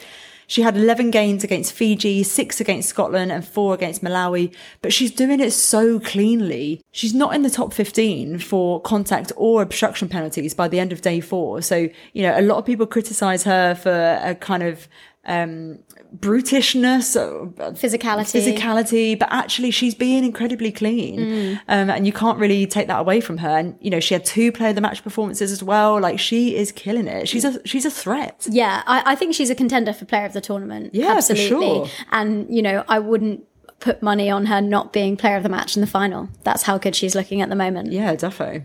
She 0.50 0.62
had 0.62 0.76
11 0.76 1.12
gains 1.12 1.44
against 1.44 1.72
Fiji, 1.72 2.24
six 2.24 2.60
against 2.60 2.88
Scotland, 2.88 3.30
and 3.30 3.46
four 3.46 3.72
against 3.72 4.02
Malawi, 4.02 4.52
but 4.82 4.92
she's 4.92 5.12
doing 5.12 5.38
it 5.38 5.52
so 5.52 6.00
cleanly. 6.00 6.82
She's 6.90 7.14
not 7.14 7.36
in 7.36 7.42
the 7.42 7.50
top 7.50 7.72
15 7.72 8.40
for 8.40 8.80
contact 8.80 9.30
or 9.36 9.62
obstruction 9.62 10.08
penalties 10.08 10.52
by 10.52 10.66
the 10.66 10.80
end 10.80 10.92
of 10.92 11.02
day 11.02 11.20
four. 11.20 11.62
So, 11.62 11.88
you 12.14 12.22
know, 12.24 12.36
a 12.36 12.42
lot 12.42 12.58
of 12.58 12.66
people 12.66 12.84
criticize 12.88 13.44
her 13.44 13.76
for 13.76 14.18
a 14.24 14.34
kind 14.34 14.64
of, 14.64 14.88
um, 15.26 15.78
brutishness, 16.16 17.14
uh, 17.16 17.70
Physicality. 17.72 18.56
physicality, 18.56 19.18
but 19.18 19.28
actually 19.30 19.70
she's 19.70 19.94
being 19.94 20.24
incredibly 20.24 20.72
clean. 20.72 21.60
Um, 21.68 21.90
and 21.90 22.06
you 22.06 22.12
can't 22.12 22.38
really 22.38 22.66
take 22.66 22.88
that 22.88 22.98
away 23.00 23.20
from 23.20 23.38
her. 23.38 23.58
And, 23.58 23.76
you 23.80 23.90
know, 23.90 24.00
she 24.00 24.14
had 24.14 24.24
two 24.24 24.50
player 24.50 24.70
of 24.70 24.74
the 24.76 24.80
match 24.80 25.02
performances 25.04 25.52
as 25.52 25.62
well. 25.62 26.00
Like 26.00 26.18
she 26.18 26.56
is 26.56 26.72
killing 26.72 27.06
it. 27.06 27.28
She's 27.28 27.44
a, 27.44 27.60
she's 27.66 27.84
a 27.84 27.90
threat. 27.90 28.46
Yeah, 28.50 28.82
I, 28.86 29.12
I 29.12 29.14
think 29.14 29.34
she's 29.34 29.50
a 29.50 29.54
contender 29.54 29.92
for 29.92 30.04
player 30.06 30.24
of 30.24 30.32
the 30.32 30.40
tournament. 30.40 30.94
Yeah, 30.94 31.12
for 31.12 31.18
absolutely. 31.18 31.46
sure. 31.48 31.88
And 32.12 32.54
you 32.54 32.62
know, 32.62 32.84
I 32.88 32.98
wouldn't 32.98 33.44
put 33.78 34.02
money 34.02 34.30
on 34.30 34.46
her 34.46 34.60
not 34.60 34.92
being 34.92 35.16
player 35.16 35.36
of 35.36 35.42
the 35.42 35.48
match 35.48 35.76
in 35.76 35.80
the 35.80 35.86
final. 35.86 36.28
That's 36.44 36.62
how 36.62 36.78
good 36.78 36.94
she's 36.94 37.14
looking 37.14 37.40
at 37.42 37.48
the 37.48 37.56
moment. 37.56 37.92
Yeah, 37.92 38.14
defo. 38.14 38.64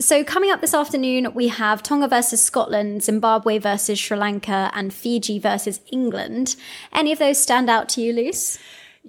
So, 0.00 0.22
coming 0.22 0.52
up 0.52 0.60
this 0.60 0.74
afternoon, 0.74 1.34
we 1.34 1.48
have 1.48 1.82
Tonga 1.82 2.06
versus 2.06 2.40
Scotland, 2.40 3.02
Zimbabwe 3.02 3.58
versus 3.58 3.98
Sri 3.98 4.16
Lanka, 4.16 4.70
and 4.72 4.94
Fiji 4.94 5.40
versus 5.40 5.80
England. 5.90 6.54
Any 6.92 7.10
of 7.10 7.18
those 7.18 7.36
stand 7.36 7.68
out 7.68 7.88
to 7.90 8.00
you, 8.00 8.12
Luce? 8.12 8.58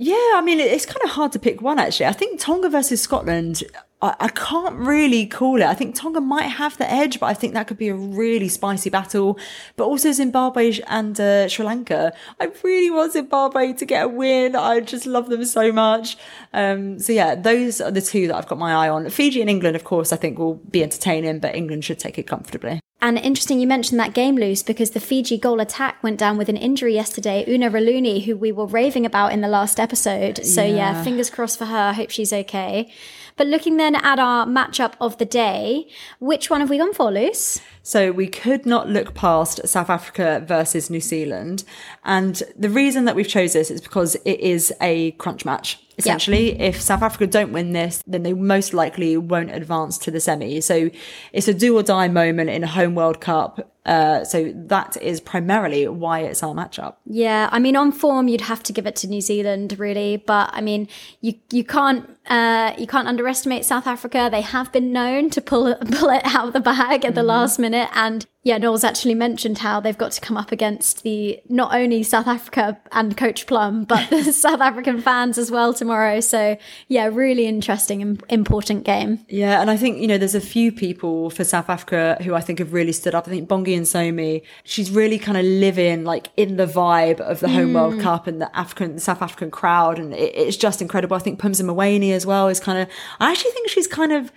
Yeah, 0.01 0.15
I 0.35 0.41
mean, 0.41 0.61
it's 0.61 0.85
kind 0.85 1.03
of 1.03 1.09
hard 1.09 1.33
to 1.33 1.39
pick 1.39 1.61
one 1.61 1.77
actually. 1.77 2.05
I 2.05 2.13
think 2.13 2.39
Tonga 2.39 2.69
versus 2.69 3.01
Scotland, 3.01 3.63
I, 4.01 4.15
I 4.17 4.27
can't 4.29 4.77
really 4.77 5.25
call 5.25 5.57
it. 5.57 5.65
I 5.65 5.73
think 5.73 5.93
Tonga 5.93 6.21
might 6.21 6.47
have 6.47 6.77
the 6.77 6.89
edge, 6.89 7.19
but 7.19 7.25
I 7.25 7.33
think 7.33 7.53
that 7.53 7.67
could 7.67 7.77
be 7.77 7.89
a 7.89 7.95
really 7.95 8.47
spicy 8.47 8.89
battle. 8.89 9.37
But 9.75 9.87
also 9.87 10.13
Zimbabwe 10.13 10.79
and 10.87 11.19
uh, 11.19 11.49
Sri 11.49 11.65
Lanka. 11.65 12.13
I 12.39 12.49
really 12.63 12.89
want 12.89 13.11
Zimbabwe 13.11 13.73
to 13.73 13.85
get 13.85 14.05
a 14.05 14.07
win. 14.07 14.55
I 14.55 14.79
just 14.79 15.05
love 15.05 15.27
them 15.27 15.43
so 15.43 15.69
much. 15.73 16.15
Um, 16.53 16.97
so 16.99 17.11
yeah, 17.11 17.35
those 17.35 17.81
are 17.81 17.91
the 17.91 18.01
two 18.01 18.27
that 18.27 18.37
I've 18.37 18.47
got 18.47 18.57
my 18.57 18.71
eye 18.71 18.87
on. 18.87 19.09
Fiji 19.09 19.41
and 19.41 19.49
England, 19.49 19.75
of 19.75 19.83
course, 19.83 20.13
I 20.13 20.15
think 20.15 20.39
will 20.39 20.61
be 20.71 20.81
entertaining, 20.81 21.39
but 21.39 21.55
England 21.55 21.83
should 21.83 21.99
take 21.99 22.17
it 22.17 22.23
comfortably. 22.23 22.79
And 23.01 23.17
interesting, 23.17 23.61
you 23.61 23.67
mentioned 23.67 23.97
that 24.01 24.13
game, 24.13 24.35
Luce, 24.35 24.61
because 24.61 24.91
the 24.91 24.99
Fiji 24.99 25.37
goal 25.37 25.61
attack 25.61 26.03
went 26.03 26.19
down 26.19 26.37
with 26.37 26.49
an 26.49 26.57
injury 26.57 26.93
yesterday. 26.95 27.45
Una 27.47 27.69
Raluni, 27.69 28.25
who 28.25 28.35
we 28.35 28.51
were 28.51 28.65
raving 28.65 29.05
about 29.05 29.31
in 29.31 29.39
the 29.39 29.47
last 29.47 29.79
episode. 29.79 30.45
So, 30.45 30.61
yeah, 30.63 30.75
Yeah. 30.91 31.03
fingers 31.03 31.29
crossed 31.29 31.57
for 31.57 31.65
her. 31.65 31.77
I 31.77 31.93
hope 31.93 32.09
she's 32.09 32.33
okay. 32.33 32.91
But 33.39 33.47
looking 33.47 33.77
then 33.77 33.95
at 33.95 34.19
our 34.19 34.45
matchup 34.45 34.95
of 34.99 35.17
the 35.17 35.23
day, 35.23 35.87
which 36.19 36.49
one 36.49 36.59
have 36.59 36.69
we 36.69 36.77
gone 36.77 36.93
for, 36.93 37.09
Luce? 37.09 37.61
So 37.83 38.11
we 38.11 38.27
could 38.27 38.65
not 38.65 38.89
look 38.89 39.13
past 39.13 39.65
South 39.65 39.89
Africa 39.89 40.43
versus 40.45 40.89
New 40.89 40.99
Zealand. 40.99 41.63
And 42.03 42.43
the 42.57 42.69
reason 42.69 43.05
that 43.05 43.15
we've 43.15 43.29
chose 43.29 43.53
this 43.53 43.71
is 43.71 43.79
because 43.79 44.15
it 44.25 44.41
is 44.41 44.73
a 44.81 45.11
crunch 45.11 45.45
match. 45.45 45.79
Essentially, 45.97 46.59
if 46.59 46.81
South 46.81 47.01
Africa 47.01 47.27
don't 47.27 47.53
win 47.53 47.71
this, 47.71 48.03
then 48.05 48.23
they 48.23 48.33
most 48.33 48.73
likely 48.73 49.15
won't 49.15 49.51
advance 49.51 49.97
to 49.99 50.11
the 50.11 50.19
semi. 50.19 50.59
So 50.59 50.89
it's 51.31 51.47
a 51.47 51.53
do 51.53 51.77
or 51.77 51.83
die 51.83 52.09
moment 52.09 52.49
in 52.49 52.65
a 52.65 52.67
home 52.67 52.93
World 52.93 53.21
Cup. 53.21 53.71
Uh, 53.89 54.23
so 54.23 54.53
that 54.55 54.95
is 55.01 55.19
primarily 55.19 55.87
why 55.87 56.19
it's 56.19 56.43
our 56.43 56.53
matchup. 56.53 56.97
Yeah, 57.07 57.49
I 57.51 57.57
mean, 57.57 57.75
on 57.75 57.91
form, 57.91 58.27
you'd 58.27 58.41
have 58.41 58.61
to 58.63 58.71
give 58.71 58.85
it 58.85 58.95
to 58.97 59.07
New 59.07 59.19
Zealand, 59.19 59.79
really. 59.79 60.17
But 60.17 60.51
I 60.53 60.61
mean, 60.61 60.87
you 61.21 61.33
you 61.49 61.63
can't 61.63 62.07
uh, 62.27 62.73
you 62.77 62.85
can't 62.85 63.07
underestimate 63.07 63.65
South 63.65 63.87
Africa. 63.87 64.29
They 64.31 64.41
have 64.41 64.71
been 64.71 64.93
known 64.93 65.31
to 65.31 65.41
pull 65.41 65.73
pull 65.91 66.09
it 66.11 66.21
out 66.23 66.49
of 66.49 66.53
the 66.53 66.59
bag 66.59 67.03
at 67.03 67.15
the 67.15 67.23
last 67.23 67.57
minute, 67.57 67.89
and 67.95 68.27
yeah, 68.41 68.57
Noel's 68.57 68.85
actually 68.85 69.15
mentioned 69.15 69.57
how 69.57 69.81
they've 69.81 69.97
got 69.97 70.13
to 70.13 70.21
come 70.21 70.37
up 70.37 70.53
against 70.53 71.03
the 71.03 71.41
not 71.49 71.73
only 71.75 72.03
South 72.03 72.25
Africa 72.25 72.79
and 72.93 73.17
Coach 73.17 73.45
Plum, 73.45 73.83
but 73.83 74.09
the 74.09 74.23
South 74.31 74.61
African 74.61 75.01
fans 75.01 75.37
as 75.37 75.51
well 75.51 75.73
tomorrow. 75.73 76.21
So 76.21 76.57
yeah, 76.87 77.09
really 77.11 77.47
interesting 77.47 78.01
and 78.01 78.23
important 78.29 78.85
game. 78.85 79.25
Yeah, 79.27 79.59
and 79.59 79.69
I 79.69 79.75
think, 79.75 79.99
you 79.99 80.07
know, 80.07 80.17
there's 80.17 80.35
a 80.35 80.41
few 80.41 80.71
people 80.71 81.29
for 81.31 81.43
South 81.43 81.69
Africa 81.69 82.17
who 82.21 82.33
I 82.33 82.39
think 82.39 82.59
have 82.59 82.71
really 82.71 82.93
stood 82.93 83.13
up. 83.13 83.27
I 83.27 83.31
think 83.31 83.49
Bongiwe 83.49 83.81
Msomi, 83.81 84.41
she's 84.63 84.89
really 84.89 85.19
kind 85.19 85.37
of 85.37 85.43
living 85.43 86.05
like 86.05 86.29
in 86.37 86.55
the 86.55 86.65
vibe 86.65 87.19
of 87.19 87.41
the 87.41 87.49
home 87.49 87.73
World 87.73 87.95
hmm. 87.95 88.01
Cup 88.01 88.25
and 88.25 88.41
the 88.41 88.57
African, 88.57 88.95
the 88.95 89.01
South 89.01 89.21
African 89.21 89.51
crowd. 89.51 89.99
And 89.99 90.13
it, 90.13 90.33
it's 90.33 90.55
just 90.55 90.81
incredible. 90.81 91.17
I 91.17 91.19
think 91.19 91.41
Pumza 91.41 91.63
Maweni 91.63 92.13
as 92.13 92.25
well 92.25 92.47
is 92.47 92.61
kind 92.61 92.79
of, 92.79 92.87
I 93.19 93.31
actually 93.31 93.51
think 93.51 93.67
she's 93.67 93.87
kind 93.87 94.13
of 94.13 94.31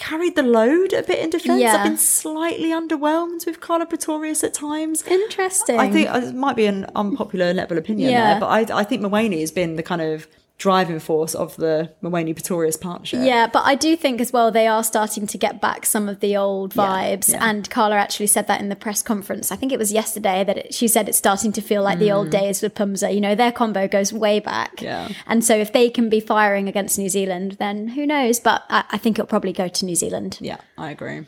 carried 0.00 0.34
the 0.34 0.42
load 0.42 0.92
a 0.94 1.02
bit 1.02 1.18
in 1.18 1.30
defence. 1.30 1.60
Yeah. 1.60 1.76
I've 1.76 1.84
been 1.84 1.98
slightly 1.98 2.70
underwhelmed 2.70 3.44
with 3.46 3.60
Carla 3.60 3.84
Pretorius 3.86 4.42
at 4.42 4.54
times. 4.54 5.06
Interesting. 5.06 5.78
I 5.78 5.90
think 5.90 6.08
uh, 6.08 6.22
it 6.24 6.34
might 6.34 6.56
be 6.56 6.66
an 6.66 6.86
unpopular 6.96 7.52
level 7.52 7.76
opinion 7.78 8.10
Yeah. 8.10 8.32
there, 8.32 8.40
but 8.40 8.46
I, 8.46 8.80
I 8.80 8.84
think 8.84 9.02
Maweni 9.02 9.40
has 9.40 9.52
been 9.52 9.76
the 9.76 9.82
kind 9.82 10.00
of 10.00 10.26
driving 10.60 11.00
force 11.00 11.34
of 11.34 11.56
the 11.56 11.90
Maweni 12.02 12.34
Pretorius 12.34 12.76
partnership. 12.76 13.20
Yeah, 13.22 13.46
but 13.46 13.62
I 13.64 13.74
do 13.74 13.96
think 13.96 14.20
as 14.20 14.30
well 14.30 14.50
they 14.50 14.66
are 14.66 14.84
starting 14.84 15.26
to 15.26 15.38
get 15.38 15.58
back 15.58 15.86
some 15.86 16.06
of 16.06 16.20
the 16.20 16.36
old 16.36 16.74
vibes. 16.74 17.30
yeah. 17.30 17.38
And 17.42 17.68
Carla 17.70 17.96
actually 17.96 18.26
said 18.26 18.46
that 18.46 18.60
in 18.60 18.68
the 18.68 18.76
press 18.76 19.02
conference. 19.02 19.50
I 19.50 19.56
think 19.56 19.72
it 19.72 19.78
was 19.78 19.90
yesterday 19.90 20.44
that 20.44 20.58
it, 20.58 20.74
she 20.74 20.86
said 20.86 21.08
it's 21.08 21.16
starting 21.16 21.50
to 21.52 21.62
feel 21.62 21.82
like 21.82 21.98
the 21.98 22.12
old 22.12 22.28
days 22.30 22.60
with 22.60 22.74
Pumza. 22.74 23.12
You 23.12 23.22
know, 23.22 23.34
their 23.34 23.50
combo 23.50 23.88
goes 23.88 24.12
way 24.12 24.38
back. 24.38 24.76
Mm. 24.76 24.82
Yeah. 24.82 25.08
And 25.26 25.42
so 25.42 25.56
if 25.56 25.72
they 25.72 25.88
can 25.88 26.10
be 26.10 26.20
firing 26.20 26.68
against 26.68 26.98
New 26.98 27.08
Zealand, 27.08 27.56
then 27.58 27.88
who 27.88 28.06
knows? 28.06 28.38
But 28.38 28.62
I, 28.68 28.84
I 28.90 28.98
think 28.98 29.18
it'll 29.18 29.28
probably 29.28 29.54
go 29.54 29.66
to 29.66 29.84
New 29.86 29.96
Zealand. 29.96 30.36
Yeah, 30.42 30.58
I 30.76 30.90
agree. 30.90 31.26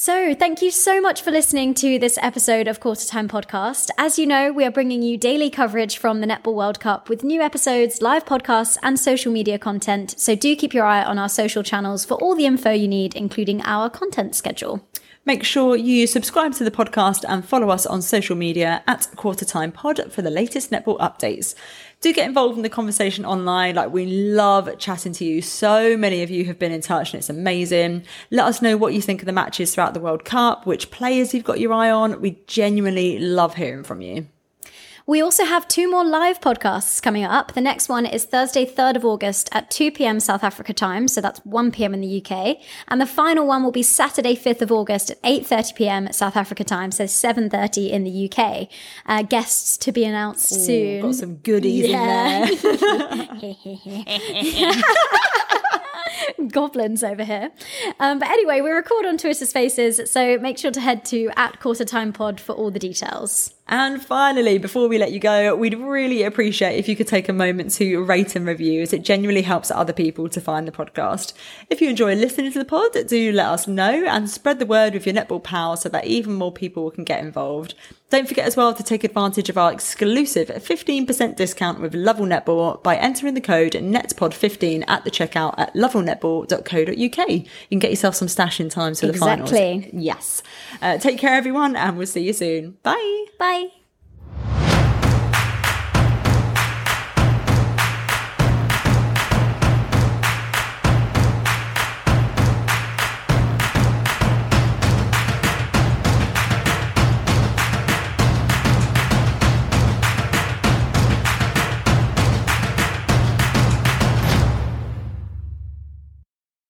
So, 0.00 0.32
thank 0.32 0.62
you 0.62 0.70
so 0.70 1.00
much 1.00 1.22
for 1.22 1.32
listening 1.32 1.74
to 1.74 1.98
this 1.98 2.18
episode 2.22 2.68
of 2.68 2.78
Quarter 2.78 3.04
Time 3.08 3.28
Podcast. 3.28 3.90
As 3.98 4.16
you 4.16 4.28
know, 4.28 4.52
we 4.52 4.64
are 4.64 4.70
bringing 4.70 5.02
you 5.02 5.16
daily 5.16 5.50
coverage 5.50 5.98
from 5.98 6.20
the 6.20 6.26
Netball 6.28 6.54
World 6.54 6.78
Cup 6.78 7.08
with 7.08 7.24
new 7.24 7.42
episodes, 7.42 8.00
live 8.00 8.24
podcasts, 8.24 8.78
and 8.80 8.96
social 8.96 9.32
media 9.32 9.58
content. 9.58 10.14
So, 10.16 10.36
do 10.36 10.54
keep 10.54 10.72
your 10.72 10.84
eye 10.84 11.02
on 11.02 11.18
our 11.18 11.28
social 11.28 11.64
channels 11.64 12.04
for 12.04 12.14
all 12.14 12.36
the 12.36 12.46
info 12.46 12.70
you 12.70 12.86
need, 12.86 13.16
including 13.16 13.60
our 13.62 13.90
content 13.90 14.36
schedule. 14.36 14.86
Make 15.28 15.44
sure 15.44 15.76
you 15.76 16.06
subscribe 16.06 16.54
to 16.54 16.64
the 16.64 16.70
podcast 16.70 17.22
and 17.28 17.44
follow 17.44 17.68
us 17.68 17.84
on 17.84 18.00
social 18.00 18.34
media 18.34 18.82
at 18.86 19.08
Quarter 19.16 19.44
Time 19.44 19.70
Pod 19.70 20.10
for 20.10 20.22
the 20.22 20.30
latest 20.30 20.70
netball 20.70 20.98
updates. 21.00 21.54
Do 22.00 22.14
get 22.14 22.26
involved 22.26 22.56
in 22.56 22.62
the 22.62 22.70
conversation 22.70 23.26
online. 23.26 23.74
Like 23.74 23.92
we 23.92 24.06
love 24.06 24.78
chatting 24.78 25.12
to 25.12 25.26
you. 25.26 25.42
So 25.42 25.98
many 25.98 26.22
of 26.22 26.30
you 26.30 26.46
have 26.46 26.58
been 26.58 26.72
in 26.72 26.80
touch 26.80 27.12
and 27.12 27.18
it's 27.18 27.28
amazing. 27.28 28.06
Let 28.30 28.46
us 28.46 28.62
know 28.62 28.78
what 28.78 28.94
you 28.94 29.02
think 29.02 29.20
of 29.20 29.26
the 29.26 29.32
matches 29.32 29.74
throughout 29.74 29.92
the 29.92 30.00
World 30.00 30.24
Cup, 30.24 30.64
which 30.64 30.90
players 30.90 31.34
you've 31.34 31.44
got 31.44 31.60
your 31.60 31.74
eye 31.74 31.90
on. 31.90 32.22
We 32.22 32.38
genuinely 32.46 33.18
love 33.18 33.56
hearing 33.56 33.84
from 33.84 34.00
you. 34.00 34.28
We 35.08 35.22
also 35.22 35.46
have 35.46 35.66
two 35.66 35.90
more 35.90 36.04
live 36.04 36.38
podcasts 36.38 37.00
coming 37.00 37.24
up. 37.24 37.54
The 37.54 37.62
next 37.62 37.88
one 37.88 38.04
is 38.04 38.26
Thursday, 38.26 38.66
3rd 38.66 38.96
of 38.96 39.06
August 39.06 39.48
at 39.52 39.70
2 39.70 39.90
p.m. 39.90 40.20
South 40.20 40.44
Africa 40.44 40.74
time, 40.74 41.08
so 41.08 41.22
that's 41.22 41.40
1 41.46 41.72
p.m. 41.72 41.94
in 41.94 42.02
the 42.02 42.22
UK. 42.22 42.58
And 42.88 43.00
the 43.00 43.06
final 43.06 43.46
one 43.46 43.62
will 43.64 43.72
be 43.72 43.82
Saturday, 43.82 44.36
5th 44.36 44.60
of 44.60 44.70
August 44.70 45.10
at 45.10 45.22
8:30 45.22 45.74
p.m. 45.76 46.12
South 46.12 46.36
Africa 46.36 46.62
time, 46.62 46.92
so 46.92 47.04
7:30 47.04 47.88
in 47.90 48.04
the 48.04 48.30
UK. 48.30 48.68
Uh, 49.06 49.22
guests 49.22 49.78
to 49.78 49.92
be 49.92 50.04
announced 50.04 50.50
soon. 50.50 51.00
Got 51.00 51.14
some 51.14 51.36
goodies 51.36 51.88
Yeah. 51.88 52.46
in 52.46 52.58
there. 54.60 54.74
goblins 56.52 57.02
over 57.02 57.24
here. 57.24 57.50
Um, 57.98 58.18
but 58.18 58.28
anyway, 58.28 58.60
we 58.60 58.68
record 58.70 59.06
on 59.06 59.16
Twitter 59.16 59.46
Spaces, 59.46 60.10
so 60.10 60.36
make 60.38 60.58
sure 60.58 60.70
to 60.70 60.80
head 60.80 61.06
to 61.06 61.30
at 61.34 61.60
Quarter 61.60 61.86
Time 61.86 62.12
Pod 62.12 62.40
for 62.42 62.52
all 62.52 62.70
the 62.70 62.78
details. 62.78 63.54
And 63.68 64.02
finally, 64.02 64.56
before 64.56 64.88
we 64.88 64.96
let 64.98 65.12
you 65.12 65.20
go, 65.20 65.54
we'd 65.54 65.78
really 65.78 66.22
appreciate 66.22 66.78
if 66.78 66.88
you 66.88 66.96
could 66.96 67.06
take 67.06 67.28
a 67.28 67.34
moment 67.34 67.70
to 67.72 68.02
rate 68.02 68.34
and 68.34 68.46
review, 68.46 68.80
as 68.80 68.94
it 68.94 69.02
genuinely 69.02 69.42
helps 69.42 69.70
other 69.70 69.92
people 69.92 70.28
to 70.30 70.40
find 70.40 70.66
the 70.66 70.72
podcast. 70.72 71.34
If 71.68 71.82
you 71.82 71.90
enjoy 71.90 72.14
listening 72.14 72.52
to 72.52 72.58
the 72.58 72.64
pod, 72.64 72.96
do 73.06 73.32
let 73.32 73.46
us 73.46 73.68
know 73.68 74.06
and 74.06 74.30
spread 74.30 74.58
the 74.58 74.66
word 74.66 74.94
with 74.94 75.06
your 75.06 75.14
netball 75.14 75.42
pals 75.42 75.82
so 75.82 75.90
that 75.90 76.06
even 76.06 76.34
more 76.34 76.52
people 76.52 76.90
can 76.90 77.04
get 77.04 77.22
involved. 77.22 77.74
Don't 78.10 78.26
forget 78.26 78.46
as 78.46 78.56
well 78.56 78.72
to 78.72 78.82
take 78.82 79.04
advantage 79.04 79.50
of 79.50 79.58
our 79.58 79.70
exclusive 79.70 80.48
15% 80.48 81.36
discount 81.36 81.78
with 81.78 81.94
Lovell 81.94 82.24
Netball 82.24 82.82
by 82.82 82.96
entering 82.96 83.34
the 83.34 83.40
code 83.42 83.72
NETPOD15 83.72 84.84
at 84.88 85.04
the 85.04 85.10
checkout 85.10 85.54
at 85.58 85.74
lovellnetball.co.uk. 85.74 87.28
You 87.28 87.44
can 87.68 87.78
get 87.78 87.90
yourself 87.90 88.14
some 88.14 88.28
stash 88.28 88.60
in 88.60 88.70
time 88.70 88.94
for 88.94 89.08
the 89.08 89.12
finals. 89.12 89.52
Exactly. 89.52 89.90
Yes. 89.92 90.42
Uh, 90.80 90.96
take 90.96 91.18
care, 91.18 91.34
everyone, 91.34 91.76
and 91.76 91.98
we'll 91.98 92.06
see 92.06 92.22
you 92.22 92.32
soon. 92.32 92.78
Bye. 92.82 93.26
Bye. 93.38 93.57